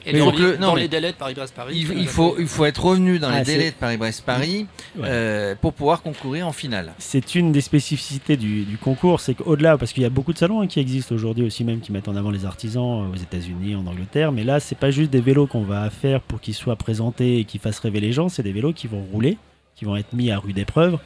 Et 0.06 0.18
dans, 0.18 0.26
donc 0.26 0.38
les, 0.38 0.44
le- 0.44 0.56
non, 0.56 0.68
dans 0.68 0.74
mais 0.74 0.82
les 0.82 0.88
délais 0.88 1.12
de 1.12 1.16
Paris-Brest-Paris. 1.16 1.74
Il, 1.76 1.86
faut 1.86 1.92
il 1.92 1.98
les 2.00 2.06
faut, 2.06 2.28
appeler. 2.32 2.42
il 2.42 2.48
faut 2.48 2.64
être 2.64 2.84
revenu 2.84 3.18
dans 3.18 3.28
Ah, 3.28 3.38
les 3.38 3.44
c'est- 3.44 3.52
délais 3.52 3.70
de 3.70 3.76
Paris-Brest-Paris 3.76 4.66
Ouais. 4.96 5.04
euh, 5.08 5.54
pour 5.60 5.72
pouvoir 5.72 6.02
concourir 6.02 6.46
en 6.46 6.52
finale. 6.52 6.92
C'est 6.98 7.34
une 7.34 7.52
des 7.52 7.60
spécificités 7.60 8.36
du, 8.36 8.64
du 8.64 8.76
concours, 8.78 9.20
c'est 9.20 9.34
qu'au-delà, 9.34 9.78
parce 9.78 9.92
qu'il 9.92 10.02
y 10.02 10.06
a 10.06 10.10
beaucoup 10.10 10.32
de 10.32 10.38
salons 10.38 10.60
hein, 10.60 10.66
qui 10.66 10.80
existent 10.80 11.14
aujourd'hui 11.14 11.44
aussi, 11.44 11.64
même 11.64 11.80
qui 11.80 11.92
mettent 11.92 12.08
en 12.08 12.16
avant 12.16 12.30
les 12.30 12.44
artisans 12.44 13.04
euh, 13.08 13.12
aux 13.14 13.16
États-Unis, 13.16 13.74
en 13.76 13.86
Angleterre, 13.86 14.32
mais 14.32 14.44
là, 14.44 14.60
c'est 14.60 14.78
pas 14.78 14.90
juste 14.90 15.10
des 15.10 15.20
vélos 15.20 15.46
qu'on 15.46 15.62
va 15.62 15.88
faire 15.90 16.20
pour 16.20 16.40
qu'ils 16.40 16.54
soient 16.54 16.76
présentés 16.76 17.38
et 17.38 17.44
qu'ils 17.44 17.60
fassent 17.60 17.78
rêver 17.78 18.00
les 18.00 18.12
gens, 18.12 18.28
c'est 18.28 18.42
des 18.42 18.52
vélos 18.52 18.72
qui 18.72 18.86
vont 18.86 19.02
rouler, 19.12 19.36
qui 19.76 19.84
vont 19.84 19.96
être 19.96 20.12
mis 20.12 20.30
à 20.30 20.38
rude 20.38 20.58
épreuve. 20.58 20.98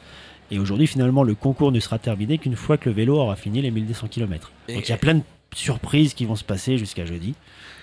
Et 0.51 0.59
aujourd'hui, 0.59 0.85
finalement, 0.85 1.23
le 1.23 1.33
concours 1.33 1.71
ne 1.71 1.79
sera 1.79 1.97
terminé 1.97 2.37
qu'une 2.37 2.55
fois 2.55 2.77
que 2.77 2.87
le 2.89 2.95
vélo 2.95 3.15
aura 3.17 3.35
fini 3.35 3.61
les 3.61 3.71
1200 3.71 4.07
km. 4.09 4.51
Et- 4.67 4.75
Donc 4.75 4.87
il 4.87 4.91
y 4.91 4.93
a 4.93 4.97
plein 4.97 5.15
de 5.15 5.21
surprises 5.55 6.13
qui 6.13 6.25
vont 6.25 6.35
se 6.35 6.43
passer 6.43 6.77
jusqu'à 6.77 7.05
jeudi. 7.05 7.33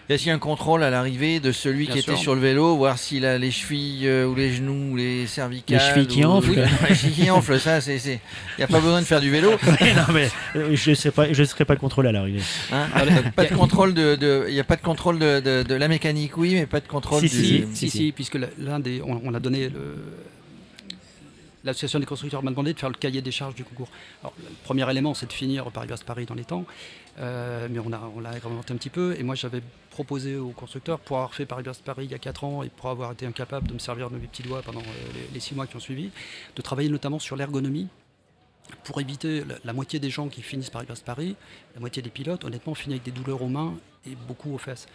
Est-ce 0.08 0.24
qu'il 0.24 0.28
y 0.28 0.32
a 0.32 0.34
un 0.34 0.38
contrôle 0.38 0.82
à 0.82 0.90
l'arrivée 0.90 1.38
de 1.40 1.52
celui 1.52 1.86
Bien 1.86 1.94
qui 1.94 2.02
sûr. 2.02 2.12
était 2.12 2.20
sur 2.22 2.34
le 2.34 2.40
vélo, 2.40 2.76
voir 2.76 2.98
s'il 2.98 3.24
a 3.24 3.38
les 3.38 3.50
chevilles 3.50 4.06
euh, 4.08 4.26
ou 4.26 4.34
les 4.34 4.52
genoux 4.52 4.92
ou 4.92 4.96
les 4.96 5.26
cervicales 5.26 5.78
Les 5.78 5.84
chevilles 5.84 6.06
qui 6.06 6.24
ou- 6.24 6.28
enflent. 6.28 6.50
Oui, 6.50 6.56
les 6.88 6.94
chevilles 6.94 7.24
qui 7.24 7.30
enflent, 7.30 7.58
ça, 7.60 7.80
c'est. 7.80 7.96
Il 7.96 8.18
n'y 8.58 8.64
a 8.64 8.66
pas 8.66 8.80
besoin 8.80 9.00
de 9.00 9.06
faire 9.06 9.20
du 9.20 9.30
vélo. 9.30 9.50
non, 9.80 10.12
mais 10.12 10.28
euh, 10.56 10.74
je 10.74 10.90
ne 10.90 10.94
serai, 10.96 11.10
pas- 11.12 11.64
pas 11.64 11.76
contrôlé 11.76 12.08
à 12.08 12.12
l'arrivée. 12.12 12.40
hein. 12.72 12.86
pas 13.34 13.44
de 13.46 13.54
contrôle 13.54 13.94
de, 13.94 14.44
il 14.48 14.54
n'y 14.54 14.60
a 14.60 14.64
pas 14.64 14.76
de 14.76 14.82
contrôle 14.82 15.18
de, 15.18 15.40
de- 15.40 15.62
de 15.62 15.74
la 15.74 15.88
mécanique, 15.88 16.36
oui, 16.36 16.54
mais 16.54 16.66
pas 16.66 16.80
de 16.80 16.88
contrôle 16.88 17.20
Si, 17.20 17.28
du. 17.28 17.34
si, 17.34 17.44
Si, 17.44 17.66
si, 17.74 17.90
si, 17.90 17.98
si. 17.98 18.12
puisque 18.12 18.38
l'un 18.58 18.80
des, 18.80 19.00
on, 19.06 19.20
on 19.24 19.32
a 19.34 19.40
donné 19.40 19.68
le. 19.68 19.96
L'association 21.64 21.98
des 21.98 22.06
constructeurs 22.06 22.42
m'a 22.42 22.50
demandé 22.50 22.72
de 22.72 22.78
faire 22.78 22.88
le 22.88 22.96
cahier 22.96 23.22
des 23.22 23.30
charges 23.30 23.54
du 23.54 23.64
concours. 23.64 23.88
Alors, 24.22 24.34
le 24.38 24.54
premier 24.64 24.88
élément, 24.90 25.14
c'est 25.14 25.26
de 25.26 25.32
finir 25.32 25.70
Paris-Brest-Paris 25.70 26.26
dans 26.26 26.34
les 26.34 26.44
temps, 26.44 26.64
euh, 27.18 27.68
mais 27.70 27.78
on, 27.78 27.90
on 28.16 28.20
l'a 28.20 28.30
agrémenté 28.30 28.72
un 28.72 28.76
petit 28.76 28.90
peu. 28.90 29.14
Et 29.18 29.22
moi, 29.22 29.34
j'avais 29.34 29.62
proposé 29.90 30.36
aux 30.36 30.50
constructeurs, 30.50 30.98
pour 30.98 31.18
avoir 31.18 31.34
fait 31.34 31.46
Paris-Brest-Paris 31.46 32.06
il 32.06 32.10
y 32.10 32.14
a 32.14 32.18
4 32.18 32.44
ans 32.44 32.62
et 32.62 32.68
pour 32.68 32.90
avoir 32.90 33.12
été 33.12 33.26
incapable 33.26 33.68
de 33.68 33.74
me 33.74 33.78
servir 33.78 34.10
de 34.10 34.16
mes 34.16 34.26
petits 34.26 34.42
doigts 34.42 34.62
pendant 34.62 34.80
euh, 34.80 35.12
les, 35.14 35.34
les 35.34 35.40
6 35.40 35.54
mois 35.54 35.66
qui 35.66 35.76
ont 35.76 35.80
suivi, 35.80 36.10
de 36.56 36.62
travailler 36.62 36.88
notamment 36.88 37.18
sur 37.18 37.36
l'ergonomie 37.36 37.88
pour 38.84 39.00
éviter 39.00 39.44
la, 39.64 39.72
moitié 39.72 39.98
des 39.98 40.10
gens 40.10 40.28
qui 40.28 40.42
finissent 40.42 40.70
Paris-Brest-Paris, 40.70 41.36
la 41.74 41.80
moitié 41.80 42.02
des 42.02 42.10
pilotes, 42.10 42.44
honnêtement, 42.44 42.74
finissent 42.74 43.00
avec 43.00 43.14
des 43.14 43.20
douleurs 43.20 43.42
aux 43.42 43.48
mains 43.48 43.74
et 44.06 44.14
beaucoup 44.14 44.52
aux 44.54 44.58
fesses. 44.58 44.86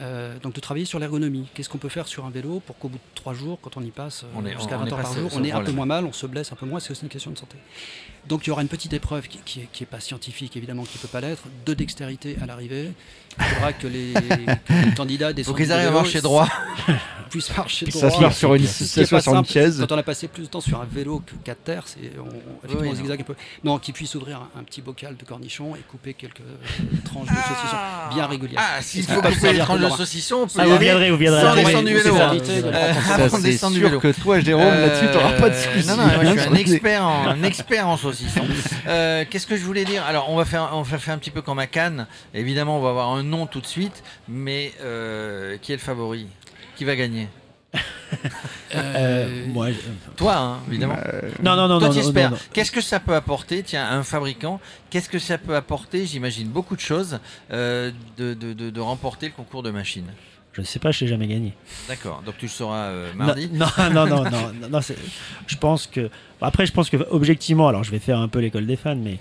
Euh, 0.00 0.36
donc 0.42 0.54
de 0.54 0.60
travailler 0.60 0.86
sur 0.86 0.98
l'ergonomie. 0.98 1.46
Qu'est-ce 1.54 1.68
qu'on 1.68 1.78
peut 1.78 1.88
faire 1.88 2.08
sur 2.08 2.24
un 2.24 2.30
vélo 2.30 2.60
pour 2.66 2.76
qu'au 2.78 2.88
bout 2.88 2.98
de 2.98 3.14
3 3.14 3.32
jours, 3.32 3.58
quand 3.62 3.76
on 3.76 3.80
y 3.80 3.90
passe 3.92 4.24
euh, 4.24 4.26
On 4.34 4.44
est- 4.44 4.52
jusqu'à 4.56 4.74
on 4.76 4.80
20 4.80 4.86
est 4.86 4.92
heures 4.92 5.02
par 5.02 5.12
jour, 5.14 5.30
on 5.34 5.44
est 5.44 5.52
un 5.52 5.60
peu 5.60 5.70
moins 5.70 5.86
mal, 5.86 6.04
on 6.04 6.12
se 6.12 6.26
blesse 6.26 6.50
un 6.50 6.56
peu 6.56 6.66
moins, 6.66 6.80
c'est 6.80 6.90
aussi 6.90 7.02
une 7.04 7.08
question 7.08 7.30
de 7.30 7.38
santé. 7.38 7.56
Donc 8.26 8.44
il 8.44 8.48
y 8.48 8.50
aura 8.50 8.62
une 8.62 8.68
petite 8.68 8.92
épreuve 8.92 9.28
qui, 9.28 9.38
qui, 9.44 9.60
est- 9.60 9.68
qui 9.72 9.84
est 9.84 9.86
pas 9.86 10.00
scientifique 10.00 10.56
évidemment, 10.56 10.82
qui 10.82 10.98
peut 10.98 11.06
pas 11.06 11.20
l'être, 11.20 11.42
de 11.64 11.74
dextérité 11.74 12.36
à 12.42 12.46
l'arrivée. 12.46 12.90
Il 13.38 13.44
faudra 13.44 13.72
que 13.72 13.86
les, 13.86 14.12
que 14.66 14.72
les 14.88 14.94
candidats 14.96 15.28
Faut 15.28 15.32
descendent 15.34 15.56
qu'ils 15.58 15.72
arrivent 15.72 15.88
à 15.88 15.92
marcher 15.92 16.20
droit. 16.20 16.48
puissent 17.30 17.56
marcher 17.56 17.86
droit. 17.86 18.00
S'asseoir 18.00 18.32
sur 18.32 18.54
une, 18.54 18.66
s'asseoir 18.66 19.18
pas 19.20 19.22
sur 19.22 19.34
une 19.34 19.44
chaise. 19.44 19.78
Quand 19.88 19.94
on 19.94 19.98
a 19.98 20.02
passé 20.02 20.28
plus 20.28 20.44
de 20.44 20.48
temps 20.48 20.60
sur 20.60 20.80
un 20.80 20.84
vélo 20.84 21.20
que 21.26 21.34
qu'à 21.44 21.54
terre, 21.54 21.82
c'est 21.86 22.12
on, 22.18 22.28
Oui, 22.68 22.76
on 22.80 22.84
non. 22.84 22.94
zigzague 22.94 23.20
un 23.20 23.24
peu. 23.24 23.34
Non, 23.64 23.78
qui 23.78 23.92
puisse 23.92 24.14
ouvrir 24.14 24.38
un, 24.56 24.60
un 24.60 24.62
petit 24.62 24.80
bocal 24.82 25.16
de 25.16 25.24
cornichons 25.24 25.74
et 25.76 25.80
couper 25.80 26.14
quelques 26.14 26.42
tranches 27.04 27.28
de 27.28 27.34
saucisson 27.34 27.76
bien 28.14 28.26
régulières. 28.26 28.60
Ah, 28.62 28.80
s'il 28.82 29.02
faut 29.04 29.20
qu'ils 29.20 29.34
couper 29.34 29.52
les 29.52 29.58
tranches 29.60 29.80
leur- 29.88 29.96
saucisson, 29.96 30.36
on 30.42 30.46
peut 30.46 30.52
Ah, 30.58 30.64
y 30.64 30.66
vous 30.68 30.74
aller 30.74 30.84
viendrez, 30.84 31.10
vous 31.10 31.16
viendrez. 31.16 31.40
sans 31.42 31.54
descendre 31.54 31.88
du 31.88 31.96
c'est 31.96 32.02
vélo. 32.02 32.16
ça, 32.16 32.30
hein. 32.30 32.38
Euh, 32.44 32.92
Ça, 33.06 33.14
avant 33.14 33.24
de 33.38 33.42
c'est 33.42 33.50
descendre 33.50 33.72
du 33.74 33.80
sûr 33.80 33.88
vélo. 33.88 34.00
que 34.00 34.08
toi, 34.20 34.40
Jérôme, 34.40 34.64
là-dessus, 34.64 35.06
t'auras 35.12 35.32
pas 35.32 35.50
de 35.50 35.54
Euh, 35.54 35.74
soucis. 35.74 35.86
Non, 35.88 35.96
non, 35.96 36.04
moi, 36.06 36.24
je 36.24 36.40
suis 36.40 36.48
un 36.50 36.54
expert 36.56 37.02
en, 37.06 37.26
un 37.28 37.42
expert 37.42 37.88
en 37.88 37.96
saucisson. 37.96 38.42
Euh, 38.88 39.24
Qu'est-ce 39.30 39.46
que 39.46 39.56
je 39.56 39.62
voulais 39.64 39.84
dire? 39.84 40.02
Alors, 40.06 40.30
on 40.30 40.36
va, 40.36 40.44
faire, 40.44 40.70
on 40.72 40.82
va 40.82 40.98
faire 40.98 41.14
un 41.14 41.18
petit 41.18 41.30
peu 41.30 41.42
comme 41.42 41.58
à 41.58 41.66
Cannes. 41.66 42.06
Évidemment, 42.34 42.78
on 42.78 42.82
va 42.82 42.90
avoir 42.90 43.10
un 43.10 43.22
nom 43.22 43.46
tout 43.46 43.60
de 43.60 43.66
suite, 43.66 44.02
mais 44.28 44.72
euh, 44.82 45.56
qui 45.60 45.72
est 45.72 45.76
le 45.76 45.80
favori? 45.80 46.26
Qui 46.76 46.84
va 46.84 46.96
gagner? 46.96 47.28
Euh, 48.74 49.46
moi, 49.48 49.70
je- 49.70 49.76
Toi, 50.16 50.36
hein, 50.36 50.58
évidemment. 50.68 50.96
non, 51.42 51.56
non, 51.56 51.68
non, 51.68 51.78
Toi, 51.78 51.88
non, 51.90 52.30
non. 52.30 52.36
Qu'est-ce 52.52 52.72
que 52.72 52.80
ça 52.80 53.00
peut 53.00 53.14
apporter, 53.14 53.62
tiens, 53.62 53.84
à 53.84 53.94
un 53.94 54.02
fabricant 54.02 54.60
Qu'est-ce 54.90 55.08
que 55.08 55.18
ça 55.18 55.38
peut 55.38 55.54
apporter 55.56 56.06
J'imagine 56.06 56.48
beaucoup 56.48 56.76
de 56.76 56.80
choses 56.80 57.18
euh, 57.52 57.90
de, 58.16 58.34
de- 58.34 58.52
de- 58.52 58.70
de 58.70 58.80
remporter 58.80 59.26
le 59.26 59.32
concours 59.32 59.62
de 59.62 59.70
machines? 59.70 60.06
Je 60.52 60.60
ne 60.60 60.66
sais 60.66 60.78
pas, 60.78 60.92
je 60.92 61.04
n'ai 61.04 61.10
jamais 61.10 61.26
gagné. 61.26 61.52
D'accord. 61.88 62.22
Donc 62.24 62.36
tu 62.38 62.44
le 62.46 62.50
sauras 62.50 62.84
euh, 62.86 63.12
mardi. 63.14 63.48
Non, 63.52 63.66
non, 63.78 63.90
non, 63.92 64.06
non, 64.06 64.24
non, 64.24 64.30
non, 64.30 64.68
non, 64.70 64.80
c'est- 64.80 64.96
je 65.46 65.56
pense 65.56 65.86
que. 65.86 66.10
Après, 66.40 66.64
je 66.66 66.72
pense 66.72 66.90
que 66.90 66.96
objectivement, 67.10 67.68
alors 67.68 67.82
je 67.84 67.90
vais 67.90 67.98
faire 67.98 68.18
un 68.18 68.28
peu 68.28 68.38
l'école 68.38 68.66
des 68.66 68.76
fans, 68.76 68.94
mais 68.96 69.18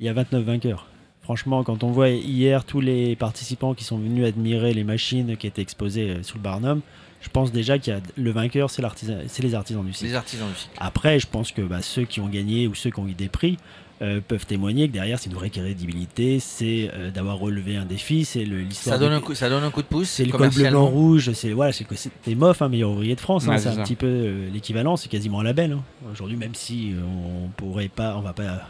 il 0.00 0.06
y 0.06 0.08
a 0.08 0.12
29 0.12 0.42
vainqueurs. 0.44 0.86
Franchement, 1.22 1.64
quand 1.64 1.84
on 1.84 1.90
voit 1.90 2.10
hier 2.10 2.66
tous 2.66 2.80
les 2.82 3.16
participants 3.16 3.72
qui 3.72 3.82
sont 3.84 3.96
venus 3.96 4.26
admirer 4.26 4.74
les 4.74 4.84
machines 4.84 5.38
qui 5.38 5.46
étaient 5.46 5.62
exposées 5.62 6.10
euh, 6.10 6.22
sous 6.22 6.36
le 6.36 6.42
Barnum, 6.42 6.82
je 7.24 7.30
pense 7.30 7.50
déjà 7.50 7.78
qu'il 7.78 7.92
y 7.92 7.96
a 7.96 8.00
le 8.16 8.30
vainqueur, 8.30 8.68
c'est 8.70 8.82
l'artisan, 8.82 9.14
c'est 9.26 9.42
les 9.42 9.54
artisans 9.54 9.84
du 9.84 9.92
site. 9.94 10.06
Les 10.08 10.14
artisans 10.14 10.46
du 10.48 10.54
cycle. 10.54 10.74
Après, 10.78 11.18
je 11.18 11.26
pense 11.26 11.50
que 11.52 11.62
bah, 11.62 11.80
ceux 11.82 12.04
qui 12.04 12.20
ont 12.20 12.28
gagné 12.28 12.68
ou 12.68 12.74
ceux 12.74 12.90
qui 12.90 13.00
ont 13.00 13.08
eu 13.08 13.14
des 13.14 13.28
prix, 13.28 13.56
euh, 14.02 14.20
peuvent 14.26 14.44
témoigner 14.44 14.88
que 14.88 14.92
derrière 14.92 15.18
c'est 15.20 15.30
une 15.30 15.36
vraie 15.36 15.50
crédibilité, 15.50 16.38
c'est 16.40 16.90
euh, 16.92 17.10
d'avoir 17.10 17.38
relevé 17.38 17.76
un 17.76 17.84
défi, 17.84 18.24
c'est 18.24 18.44
le- 18.44 18.58
l'histoire. 18.60 18.96
Ça 18.96 18.98
donne, 19.00 19.10
de- 19.12 19.16
un 19.16 19.20
coup, 19.20 19.34
ça 19.34 19.48
donne 19.48 19.62
un 19.64 19.70
coup 19.70 19.82
de 19.82 19.86
pouce. 19.86 20.08
c'est 20.08 20.24
le 20.24 20.32
col 20.32 20.48
bleu 20.50 20.64
blanc 20.70 20.86
rouge, 20.90 21.32
c'est 21.32 21.52
voilà, 21.52 21.72
c'est 21.72 21.84
que 21.84 21.94
c'était 21.94 22.34
MOF, 22.34 22.60
hein, 22.60 22.68
meilleur 22.68 22.90
ouvrier 22.90 23.14
de 23.14 23.20
France, 23.20 23.44
hein, 23.44 23.52
c'est 23.58 23.62
c'est 23.62 23.68
un 23.68 23.84
petit 23.84 23.94
peu 23.94 24.06
euh, 24.06 24.50
l'équivalent, 24.52 24.96
c'est 24.96 25.08
quasiment 25.08 25.40
un 25.40 25.44
label. 25.44 25.72
hein. 25.72 25.82
Aujourd'hui, 26.12 26.36
même 26.36 26.54
si 26.54 26.92
on 27.02 27.48
pourrait 27.56 27.88
pas, 27.88 28.16
on 28.16 28.20
va 28.20 28.32
pas, 28.32 28.62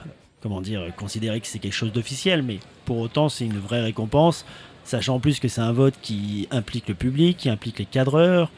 comment 0.43 0.61
dire, 0.61 0.83
considérer 0.97 1.41
que 1.41 1.47
c'est 1.47 1.59
quelque 1.59 1.73
chose 1.73 1.91
d'officiel, 1.93 2.43
mais 2.43 2.59
pour 2.85 2.99
autant 2.99 3.31
c'est 3.31 3.47
une 3.47 3.59
vraie 3.59 3.81
récompense, 3.83 4.45
sachant 4.85 5.17
en 5.17 5.21
plus 5.21 5.41
que 5.41 5.49
c'est 5.49 5.61
un 5.61 5.73
vote 5.73 5.95
qui 6.03 6.47
implique 6.51 6.89
le 6.89 6.95
public, 6.95 7.37
qui 7.37 7.49
implique 7.49 7.79
les 7.79 7.87
cadreurs, 7.87 8.51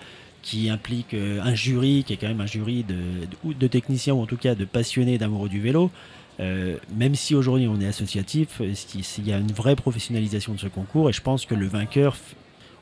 qui 0.43 0.71
implique 0.71 1.15
euh, 1.15 1.41
un 1.43 1.55
jury 1.55 2.05
qui 2.07 2.13
est 2.13 2.17
quand 2.17 2.29
même 2.29 2.41
un 2.41 2.47
jury 2.47 2.85
de, 2.85 3.67
techniciens 3.67 4.15
ou 4.15 4.23
en 4.23 4.27
tout 4.27 4.37
cas 4.37 4.55
de 4.55 4.65
passionnés 4.65 5.19
d'amoureux 5.19 5.49
du 5.49 5.61
vélo. 5.61 5.91
Euh, 6.39 6.77
même 6.95 7.15
si 7.15 7.35
aujourd'hui 7.35 7.67
on 7.67 7.81
est 7.81 7.87
associatif, 7.87 8.61
euh, 8.61 8.73
si- 8.75 9.03
s'il 9.03 9.27
y 9.27 9.33
a 9.33 9.39
une 9.39 9.53
vraie 9.53 9.75
professionnalisation 9.75 10.53
de 10.53 10.61
ce 10.61 10.67
concours 10.69 11.09
et 11.09 11.13
je 11.13 11.23
pense 11.23 11.47
que 11.47 11.55
le 11.55 11.67
vainqueur, 11.67 12.17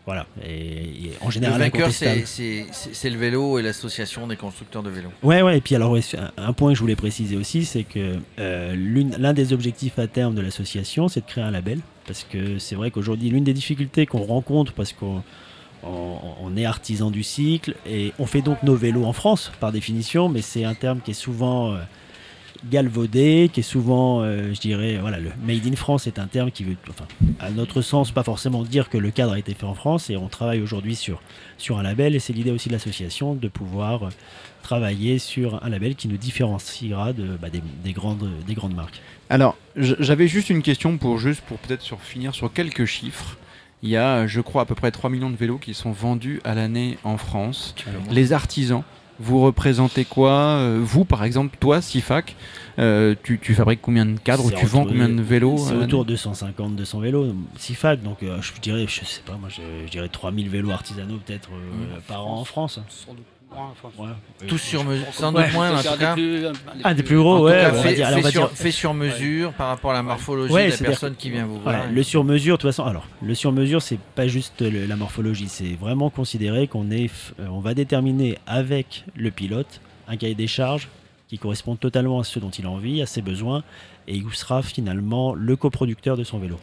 voilà, 0.07 0.27
est 0.45 1.13
en 1.23 1.27
Le 1.27 1.31
général 1.31 1.61
vainqueur, 1.61 1.89
incontestable. 1.89 2.23
c'est- 2.27 3.11
le 3.11 3.17
vélo 3.19 3.59
et 3.59 3.63
l'association 3.63 4.27
des 4.27 4.37
constructeurs 4.37 4.83
de 4.83 4.91
vélos. 4.91 5.09
Ouais, 5.23 5.41
ouais, 5.43 5.59
et 5.59 5.61
puis 5.61 5.75
alors, 5.75 5.97
un- 6.37 6.53
point 6.53 6.71
que 6.73 6.77
je 6.77 6.81
voulais 6.81 6.97
préciser 6.97 7.37
aussi, 7.37 7.65
c'est 7.65 7.85
que 7.85 8.17
euh, 8.39 8.75
l'un 9.19 9.33
des 9.33 9.53
objectifs 9.53 9.99
à 9.99 10.07
terme 10.07 10.35
de 10.35 10.43
l'association, 10.43 11.09
c'est 11.09 11.21
de 11.21 11.27
créer 11.27 11.45
un 11.45 11.51
label. 11.51 11.79
Parce 12.07 12.27
que 12.31 12.59
c'est 12.59 12.75
vrai 12.75 12.91
qu'aujourd'hui, 12.91 13.31
l'une 13.31 13.45
des 13.45 13.55
difficultés 13.55 14.05
qu'on 14.05 14.25
rencontre, 14.25 14.73
parce 14.75 14.93
qu'on 14.93 15.23
on- 15.83 16.19
on 16.43 16.57
est 16.57 16.65
artisan 16.67 17.11
du 17.11 17.23
cycle, 17.23 17.75
et 17.87 18.13
on 18.19 18.27
fait 18.27 18.43
donc 18.43 18.63
nos 18.63 18.75
vélos 18.75 19.05
en 19.05 19.13
France, 19.15 19.53
par 19.61 19.73
définition, 19.73 20.29
mais 20.29 20.43
c'est 20.43 20.65
un 20.65 20.75
terme 20.75 21.01
qui 21.03 21.13
est 21.13 21.15
souvent 21.15 21.73
euh, 21.73 21.79
galvaudé, 22.71 23.51
qui 23.53 23.61
est 23.61 23.65
souvent, 23.65 24.21
euh, 24.23 24.53
je 24.55 24.61
dirais, 24.61 24.99
voilà, 25.01 25.19
le 25.19 25.31
Made 25.47 25.67
in 25.67 25.77
France 25.77 26.07
est 26.07 26.19
un 26.19 26.27
terme 26.27 26.51
qui 26.51 26.65
veut, 26.65 26.77
enfin, 26.89 27.07
à 27.41 27.51
notre 27.51 27.83
sens, 27.83 28.11
pas 28.11 28.23
forcément 28.23 28.63
dire 28.63 28.89
que 28.89 28.99
le 28.99 29.11
cadre 29.11 29.33
a 29.33 29.39
été 29.39 29.55
fait 29.55 29.67
en 29.67 29.75
France, 29.75 30.11
et 30.11 30.17
on 30.17 30.29
travaille 30.29 30.61
aujourd'hui 30.61 30.95
sur, 30.95 31.21
sur 31.59 31.79
un 31.79 31.83
label, 31.83 32.15
et 32.15 32.19
c'est 32.19 32.33
l'idée 32.33 32.51
aussi 32.51 32.69
de 32.69 32.75
l'association 32.75 33.35
de 33.35 33.49
pouvoir 33.49 34.05
euh, 34.05 34.09
travailler 34.63 35.19
sur 35.19 35.63
un 35.65 35.69
label 35.69 35.95
qui 35.95 36.09
nous 36.09 36.17
différenciera 36.17 37.13
de, 37.13 37.37
bah, 37.37 37.51
des, 37.51 37.63
des 37.85 37.93
grandes, 37.93 38.29
des 38.47 38.55
grandes 38.55 38.75
marques. 38.75 39.01
Alors, 39.31 39.57
j'avais 39.77 40.29
juste 40.29 40.51
une 40.51 40.63
question 40.63 40.97
pour 40.99 41.19
juste 41.19 41.43
pour 41.43 41.59
peut-être 41.59 41.83
sur 41.83 42.01
finir 42.01 42.35
sur 42.35 42.53
quelques 42.53 42.85
chiffres. 42.85 43.37
Il 43.83 43.91
y 43.91 43.99
a, 43.99 44.27
je 44.27 44.41
crois, 44.41 44.63
à 44.63 44.65
peu 44.65 44.75
près 44.75 44.91
3 44.91 45.11
millions 45.11 45.29
de 45.29 45.37
vélos 45.37 45.59
qui 45.59 45.75
sont 45.75 45.93
vendus 45.93 46.41
à 46.45 46.55
l'année 46.55 46.97
en 47.05 47.19
France. 47.19 47.75
Les 48.11 48.33
artisans, 48.33 48.83
vous 49.21 49.41
représentez 49.43 50.05
quoi 50.05 50.33
Euh, 50.59 50.81
Vous, 50.83 51.05
par 51.05 51.25
exemple, 51.25 51.57
toi, 51.61 51.81
Sifac, 51.81 52.35
euh, 52.79 53.15
tu, 53.23 53.39
tu 53.39 53.55
fabriques 53.55 53.81
combien 53.83 54.07
de 54.07 54.19
cadres 54.19 54.51
tu 54.51 54.67
vends 54.67 54.85
combien 54.85 55.09
de 55.09 55.23
vélos 55.23 55.59
C'est 55.59 55.73
l'année 55.73 55.85
autour 55.85 56.05
de 56.05 56.17
150, 56.17 56.75
200 56.77 57.01
vélos, 57.01 57.35
SIFAC, 57.57 58.03
donc 58.03 58.23
euh, 58.23 58.41
je 58.41 58.53
dirais, 58.61 58.87
je 58.89 59.05
sais 59.05 59.21
pas, 59.25 59.35
moi 59.35 59.49
je, 59.49 59.61
je 59.87 59.91
dirais 59.91 60.09
3000 60.09 60.49
vélos 60.49 60.71
artisanaux 60.71 61.19
peut-être 61.25 61.51
euh, 61.53 61.99
par 62.09 62.27
an 62.27 62.41
en 62.41 62.45
France. 62.45 62.81
Sans 62.89 63.13
doute 63.15 63.25
moins, 63.53 63.73
enfin, 63.73 63.89
Ouais. 64.03 64.47
Tous 64.49 64.59
sur 64.59 64.85
mesure, 64.85 65.07
sans 65.13 65.33
doute 65.33 65.53
moins, 65.53 65.73
en 65.75 65.77
c'est 65.79 65.89
tout 65.89 65.95
un 65.95 65.97
cas. 65.99 66.15
des 66.15 66.23
plus- 66.23 66.47
un 66.47 66.53
Ah, 66.83 66.95
des 66.95 67.03
plus 67.03 67.19
En 67.19 67.23
gros, 67.23 67.39
tout 67.39 67.45
ouais, 67.45 67.53
cas, 67.61 67.71
on 67.71 67.75
va 67.77 67.83
fait, 67.83 67.95
dire, 67.95 68.07
allez, 68.07 68.15
fait 68.17 68.21
on 68.21 68.23
va 68.25 68.31
sur, 68.31 68.49
dire- 68.49 68.57
fait 68.57 68.71
sur 68.71 68.95
mesure 68.95 69.53
par 69.53 69.69
rapport 69.69 69.91
à 69.93 69.95
la 69.95 70.03
morphologie 70.03 70.53
Ouais, 70.53 70.67
de 70.67 70.73
la 70.73 70.79
personne 70.79 71.15
qui 71.15 71.31
vient 71.31 71.47
vous 71.47 71.61
voir. 71.61 71.63
Voilà, 71.77 71.87
le 71.91 72.03
sur-mesure, 72.03 72.57
de 72.57 72.61
toute 72.63 72.71
façon, 72.71 72.85
alors, 72.85 73.07
le 73.23 73.35
sur-mesure, 73.35 73.81
c'est 73.83 73.99
pas 74.15 74.27
juste 74.27 74.61
le- 74.63 74.87
la 74.87 74.97
morphologie, 74.97 75.49
c'est 75.49 75.75
vraiment 75.81 76.11
considérer 76.11 76.67
qu'on 76.69 76.91
est, 76.91 77.07
f- 77.07 77.33
euh, 77.41 77.47
on 77.51 77.61
va 77.61 77.75
déterminer 77.75 78.39
avec 78.47 79.05
le 79.15 79.31
pilote 79.31 79.81
un 80.09 80.17
cahier 80.17 80.35
des 80.35 80.47
charges 80.49 80.89
qui 81.29 81.39
correspond 81.39 81.77
totalement 81.77 82.21
à 82.21 82.25
ce 82.25 82.39
dont 82.39 82.51
il 82.51 82.67
a 82.67 82.71
envie, 82.71 83.01
à 83.03 83.07
ses 83.07 83.23
besoins, 83.23 83.63
et 84.07 84.15
il 84.17 84.25
sera 84.35 84.63
finalement 84.63 85.35
le 85.35 85.57
coproducteur 85.57 86.17
de 86.17 86.25
son 86.25 86.39
vélo. 86.39 86.59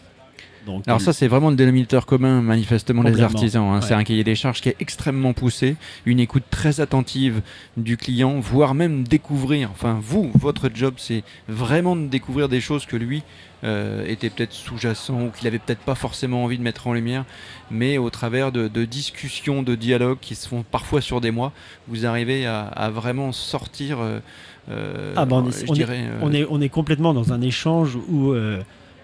Donc, 0.66 0.84
Alors 0.88 1.02
ça, 1.02 1.12
c'est 1.14 1.28
vraiment 1.28 1.50
le 1.50 1.56
dénominateur 1.56 2.06
commun, 2.06 2.42
manifestement, 2.42 3.04
des 3.04 3.10
artisans. 3.22 3.64
hein. 3.74 3.82
C'est 3.82 3.94
un 3.96 4.04
cahier 4.04 4.24
des 4.24 4.36
charges 4.36 4.62
qui 4.62 4.70
est 4.70 4.76
extrêmement 4.80 5.34
poussé, 5.34 5.76
une 6.06 6.20
écoute 6.20 6.44
très 6.52 6.80
attentive 6.82 7.42
du 7.78 7.98
client, 7.98 8.40
voire 8.40 8.76
même 8.76 9.04
découvrir. 9.04 9.70
Enfin, 9.72 9.98
vous, 10.02 10.30
votre 10.36 10.70
job, 10.74 10.94
c'est 10.98 11.24
vraiment 11.48 11.96
de 11.96 12.06
découvrir 12.08 12.48
des 12.48 12.62
choses 12.62 12.86
que 12.86 12.96
lui 12.96 13.24
euh, 13.64 14.06
était 14.08 14.30
peut-être 14.30 14.54
sous-jacent 14.54 15.14
ou 15.20 15.30
qu'il 15.30 15.48
avait 15.48 15.60
peut-être 15.60 15.82
pas 15.82 15.96
forcément 15.96 16.44
envie 16.44 16.58
de 16.58 16.64
mettre 16.64 16.88
en 16.88 16.94
lumière, 16.94 17.26
mais 17.72 17.98
au 17.98 18.10
travers 18.10 18.52
de, 18.52 18.68
de 18.68 18.86
discussions, 18.86 19.64
de 19.64 19.76
dialogues 19.76 20.18
qui 20.22 20.36
se 20.36 20.48
font 20.48 20.64
parfois 20.64 21.02
sur 21.02 21.22
des 21.22 21.32
mois, 21.32 21.54
vous 21.88 22.06
arrivez 22.06 22.46
à, 22.46 22.62
à 22.62 22.90
vraiment 22.92 23.32
sortir. 23.32 24.00
euh, 24.00 24.20
euh, 24.70 25.14
Ah, 25.16 25.26
bah, 25.26 25.38
on 25.44 25.50
est- 25.50 25.66
je 25.66 25.66
on 25.68 25.74
est- 25.74 25.78
dirais, 25.78 26.02
euh, 26.08 26.20
on 26.22 26.32
est, 26.34 26.46
on 26.50 26.62
est 26.62 26.70
complètement 26.70 27.14
dans 27.16 27.34
un 27.34 27.42
échange 27.42 27.98
où, 28.10 28.32
euh, 28.32 28.62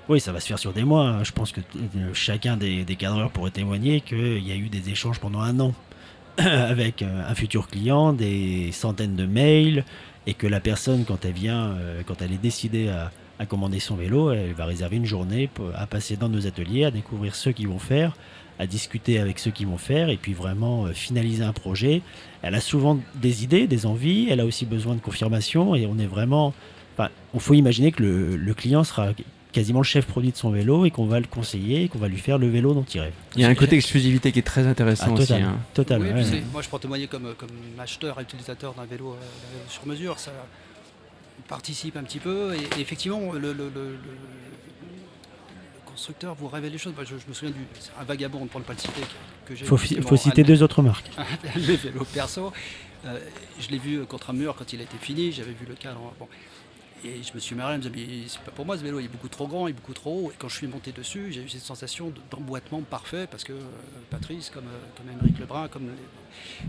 oui, 0.10 0.22
ça 0.22 0.32
va 0.32 0.40
se 0.40 0.48
faire 0.48 0.60
sur 0.60 0.74
des 0.74 0.84
mois. 0.84 1.08
hein. 1.08 1.24
Je 1.24 1.32
pense 1.32 1.52
que 1.52 1.60
euh, 1.60 2.14
chacun 2.14 2.56
des, 2.56 2.86
cadreurs 2.98 3.30
pourrait 3.32 3.52
témoigner 3.52 4.02
qu'il 4.02 4.46
y 4.46 4.52
a 4.52 4.56
eu 4.56 4.70
des 4.70 4.90
échanges 4.90 5.20
pendant 5.20 5.42
un 5.42 5.60
an 5.60 5.74
avec 6.38 7.02
euh, 7.02 7.30
un 7.30 7.36
futur 7.36 7.68
client, 7.68 8.14
des 8.14 8.72
centaines 8.72 9.16
de 9.16 9.26
mails, 9.26 9.84
et 10.26 10.34
que 10.34 10.48
la 10.48 10.60
personne, 10.60 11.04
quand 11.06 11.26
elle 11.26 11.34
vient, 11.34 11.72
euh, 11.72 12.02
quand 12.06 12.22
elle 12.22 12.32
est 12.32 12.42
décidée 12.42 12.90
à, 12.90 13.12
commander 13.48 13.80
son 13.80 13.96
vélo, 13.96 14.32
elle 14.32 14.54
va 14.54 14.66
réserver 14.66 14.98
une 14.98 15.06
journée 15.06 15.48
à 15.76 15.86
passer 15.86 16.18
dans 16.18 16.28
nos 16.28 16.48
ateliers, 16.48 16.86
à 16.86 16.92
découvrir 16.92 17.36
ceux 17.36 17.52
qui 17.52 17.68
vont 17.68 17.78
faire, 17.78 18.18
à 18.58 18.66
discuter 18.66 19.20
avec 19.20 19.38
ceux 19.38 19.52
qui 19.52 19.64
vont 19.64 19.78
faire, 19.78 20.10
et 20.10 20.18
puis 20.18 20.34
vraiment 20.34 20.88
finaliser 20.88 21.44
un 21.44 21.54
projet. 21.54 22.02
Elle 22.42 22.56
a 22.56 22.62
souvent 22.62 22.98
des 23.14 23.44
idées, 23.44 23.68
des 23.68 23.86
envies, 23.86 24.28
elle 24.32 24.40
a 24.40 24.46
aussi 24.46 24.66
besoin 24.66 24.96
de 24.96 25.02
confirmation, 25.02 25.76
et 25.76 25.86
on 25.86 26.00
est 26.00 26.08
vraiment... 26.08 26.52
Enfin, 26.98 27.12
il 27.36 27.40
faut 27.40 27.54
imaginer 27.54 27.92
que 27.92 28.02
le 28.02 28.54
client 28.56 28.84
sera 28.84 29.14
quasiment 29.52 29.80
le 29.80 29.86
chef 29.86 30.06
produit 30.06 30.32
de 30.32 30.38
son 30.38 30.52
vélo 30.52 30.86
et 30.86 30.92
qu'on 30.92 31.06
va 31.08 31.20
le 31.20 31.26
conseiller 31.28 31.84
et 31.84 31.88
qu'on 31.90 31.98
va 32.00 32.08
lui 32.08 32.18
faire 32.18 32.38
le 32.38 32.48
vélo 32.48 32.74
dont 32.74 32.84
il 32.94 33.00
rêve. 33.00 33.14
Il 33.36 33.42
y 33.42 33.46
a 33.46 33.48
un 33.48 33.56
côté 33.56 33.76
exclusivité 33.76 34.32
qui 34.32 34.40
est 34.40 34.44
très 34.44 34.68
intéressant 34.68 35.08
Ah, 35.10 35.14
aussi. 35.14 35.28
total, 35.28 35.42
hein. 35.44 35.58
total, 35.74 36.02
Oui, 36.02 36.08
ouais, 36.08 36.14
puis 36.14 36.24
ouais. 36.24 36.30
c'est- 36.42 36.52
moi, 36.52 36.62
je 36.62 36.70
peux 36.70 36.78
témoigner 36.80 37.08
comme, 37.08 37.34
comme 37.36 37.50
acheteur 37.80 38.20
et 38.20 38.24
utilisateur 38.24 38.74
d'un 38.74 38.86
vélo, 38.86 39.12
euh, 39.12 39.16
d'un 39.16 39.58
vélo 39.58 39.70
sur 39.70 39.86
mesure. 39.88 40.20
Ça 40.20 40.32
participe 41.48 41.96
un 41.98 42.04
petit 42.04 42.20
peu. 42.20 42.54
Et, 42.56 42.78
et 42.78 42.82
effectivement, 42.82 43.32
le, 43.34 43.40
le- 43.40 43.54
le- 43.54 43.70
le- 43.74 43.92
le 43.92 45.90
constructeur 45.92 46.36
vous 46.36 46.48
révèle 46.48 46.72
les 46.72 46.78
choses. 46.78 46.94
Moi, 46.96 47.06
je, 47.06 47.16
je 47.18 47.28
me 47.28 47.34
souviens 47.34 47.54
du 47.54 47.62
c'est 47.80 47.92
un 48.00 48.04
vagabond, 48.04 48.46
pour 48.48 48.60
ne 48.60 48.66
pas 48.66 48.74
le 48.74 48.80
citer, 48.80 49.02
que, 49.02 49.50
que 49.50 49.56
j'ai 49.56 49.64
Il 49.66 49.68
faut, 50.04 50.18
citer 50.18 50.42
un- 50.42 50.46
deux 50.46 50.62
autres 50.64 50.82
marques. 50.82 51.10
un 51.18 51.60
vélo 51.60 52.06
perso. 52.14 52.52
Euh, 53.06 53.18
je 53.60 53.70
l'ai 53.70 53.78
vu 53.78 54.04
contre 54.06 54.32
un 54.32 54.34
mur 54.34 54.56
quand 54.58 54.74
il 54.74 54.80
a 54.82 54.84
été 54.84 54.98
fini, 55.00 55.32
j'avais 55.32 55.52
vu 55.54 55.66
le 55.68 55.76
cadre. 55.76 56.00
Bon. 56.20 56.28
Et 57.06 57.22
je 57.24 57.32
me 57.34 57.40
suis 57.40 57.56
marré, 57.56 57.80
je 57.82 57.90
me 57.90 57.94
disais, 57.94 58.08
mais 58.10 58.28
c'est 58.28 58.42
pas 58.42 58.52
pour 58.52 58.66
moi 58.66 58.78
ce 58.78 58.84
vélo, 58.84 59.00
il 59.00 59.06
est 59.06 59.10
beaucoup 59.10 59.28
trop 59.30 59.48
grand, 59.48 59.68
il 59.68 59.72
est 59.72 59.74
beaucoup 59.74 59.94
trop 59.94 60.26
haut. 60.28 60.32
Et 60.32 60.36
quand 60.38 60.50
je 60.50 60.56
suis 60.56 60.68
monté 60.68 60.92
dessus, 60.92 61.32
j'ai 61.32 61.42
eu 61.42 61.50
cette 61.50 61.62
sensation 61.62 62.10
de- 62.10 62.20
d'emboîtement 62.32 62.82
parfait 62.82 63.28
parce 63.30 63.44
que 63.44 63.54
euh, 63.54 63.60
Patrice, 64.10 64.50
comme, 64.50 64.66
euh, 64.66 64.80
comme 64.98 65.10
Émeric 65.12 65.40
Lebrun, 65.40 65.68
comme 65.68 65.90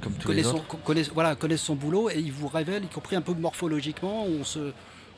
Comme 0.02 0.12
tous 0.14 0.26
connaissent 0.28 0.46
son, 0.48 0.56
autres. 0.56 0.82
connaissent- 0.84 1.10
voilà, 1.12 1.34
connaissent 1.34 1.62
son 1.62 1.74
boulot 1.76 2.10
et 2.10 2.18
il 2.18 2.30
vous 2.32 2.48
révèle, 2.48 2.84
y 2.84 2.88
compris 2.88 3.16
un 3.16 3.22
peu 3.22 3.32
morphologiquement, 3.32 4.26
où 4.26 4.36
on 4.40 4.44
se 4.44 4.72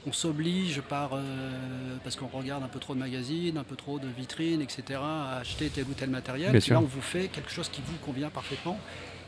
on 0.06 0.12
s'oblige 0.12 0.80
par 0.80 1.10
euh, 1.12 1.96
parce 2.02 2.16
qu'on 2.16 2.28
regarde 2.28 2.62
un 2.64 2.68
peu 2.68 2.78
trop 2.78 2.94
de 2.94 2.98
magazines, 3.00 3.58
un 3.58 3.64
peu 3.64 3.76
trop 3.76 3.98
de 3.98 4.06
vitrines, 4.08 4.62
etc. 4.62 4.98
à 5.02 5.36
acheter 5.40 5.68
tel 5.68 5.84
ou 5.84 5.92
tel 5.92 6.08
matériel. 6.08 6.52
Bien 6.52 6.60
et 6.60 6.70
là, 6.70 6.78
on 6.80 6.86
vous 6.86 7.02
fait 7.02 7.28
quelque 7.28 7.50
chose 7.50 7.68
qui 7.68 7.82
vous 7.84 7.98
convient 7.98 8.30
parfaitement. 8.30 8.78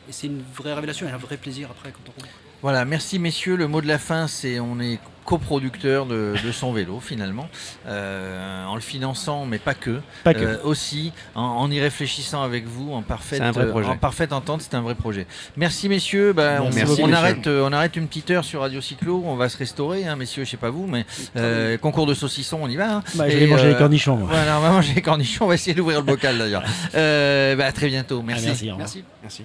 Et 0.08 0.12
c'est 0.12 0.28
une 0.28 0.40
vraie 0.54 0.72
révélation 0.72 1.06
et 1.06 1.10
un 1.10 1.18
vrai 1.18 1.36
plaisir 1.36 1.70
après 1.70 1.92
quand 1.92 2.00
on 2.08 2.18
roule. 2.18 2.28
Voilà, 2.62 2.84
merci 2.84 3.18
messieurs. 3.18 3.56
Le 3.56 3.66
mot 3.68 3.80
de 3.80 3.88
la 3.88 3.98
fin, 3.98 4.26
c'est 4.28 4.60
on 4.60 4.78
est 4.80 4.98
coproducteur 5.24 6.04
de, 6.06 6.34
de 6.44 6.50
son 6.52 6.72
vélo 6.72 6.98
finalement, 6.98 7.48
euh, 7.86 8.64
en 8.66 8.74
le 8.74 8.80
finançant, 8.80 9.46
mais 9.46 9.58
pas 9.58 9.74
que. 9.74 10.00
Pas 10.24 10.34
que. 10.34 10.40
Euh, 10.40 10.56
aussi 10.64 11.12
en, 11.36 11.42
en 11.42 11.70
y 11.70 11.80
réfléchissant 11.80 12.42
avec 12.42 12.66
vous 12.66 12.92
en 12.92 13.02
parfaite, 13.02 13.38
C'est 13.38 13.44
un 13.44 13.52
vrai 13.52 13.66
euh, 13.66 13.70
projet. 13.70 13.88
en 13.88 13.96
parfaite 13.96 14.32
entente, 14.32 14.62
c'est 14.62 14.74
un 14.74 14.80
vrai 14.80 14.96
projet. 14.96 15.26
Merci 15.56 15.88
messieurs, 15.88 16.32
Bah, 16.32 16.56
on, 16.60 16.64
Merci 16.70 16.80
on 16.82 16.86
beaucoup, 16.86 17.00
messieurs. 17.02 17.14
arrête, 17.16 17.46
euh, 17.46 17.68
on 17.68 17.72
arrête 17.72 17.94
une 17.94 18.08
petite 18.08 18.30
heure 18.32 18.44
sur 18.44 18.62
Radio 18.62 18.80
Cyclo, 18.80 19.22
on 19.24 19.36
va 19.36 19.48
se 19.48 19.58
restaurer, 19.58 20.06
hein, 20.08 20.16
messieurs, 20.16 20.44
je 20.44 20.50
sais 20.50 20.56
pas 20.56 20.70
vous, 20.70 20.88
mais 20.88 21.06
euh, 21.36 21.78
concours 21.78 22.06
de 22.06 22.14
saucisson, 22.14 22.58
on 22.60 22.68
y 22.68 22.74
va. 22.76 22.96
hein. 22.96 23.02
Bah, 23.14 23.28
je 23.30 23.36
vais 23.38 23.46
manger 23.46 23.66
euh, 23.66 23.70
les 23.70 23.76
cornichons. 23.78 24.16
moi. 24.16 24.28
Voilà, 24.28 24.58
on 24.58 24.62
va 24.62 24.70
manger 24.70 24.92
les 24.94 25.02
cornichons, 25.02 25.44
on 25.44 25.48
va 25.48 25.54
essayer 25.54 25.74
d'ouvrir 25.74 25.98
le 26.00 26.04
bocal 26.06 26.36
d'ailleurs. 26.38 26.64
Euh, 26.96 27.54
bah, 27.56 27.66
à 27.66 27.72
très 27.72 27.86
bientôt, 27.88 28.18
Ah, 28.22 28.26
merci. 28.26 28.72
Merci. 28.76 29.04
Merci. 29.22 29.44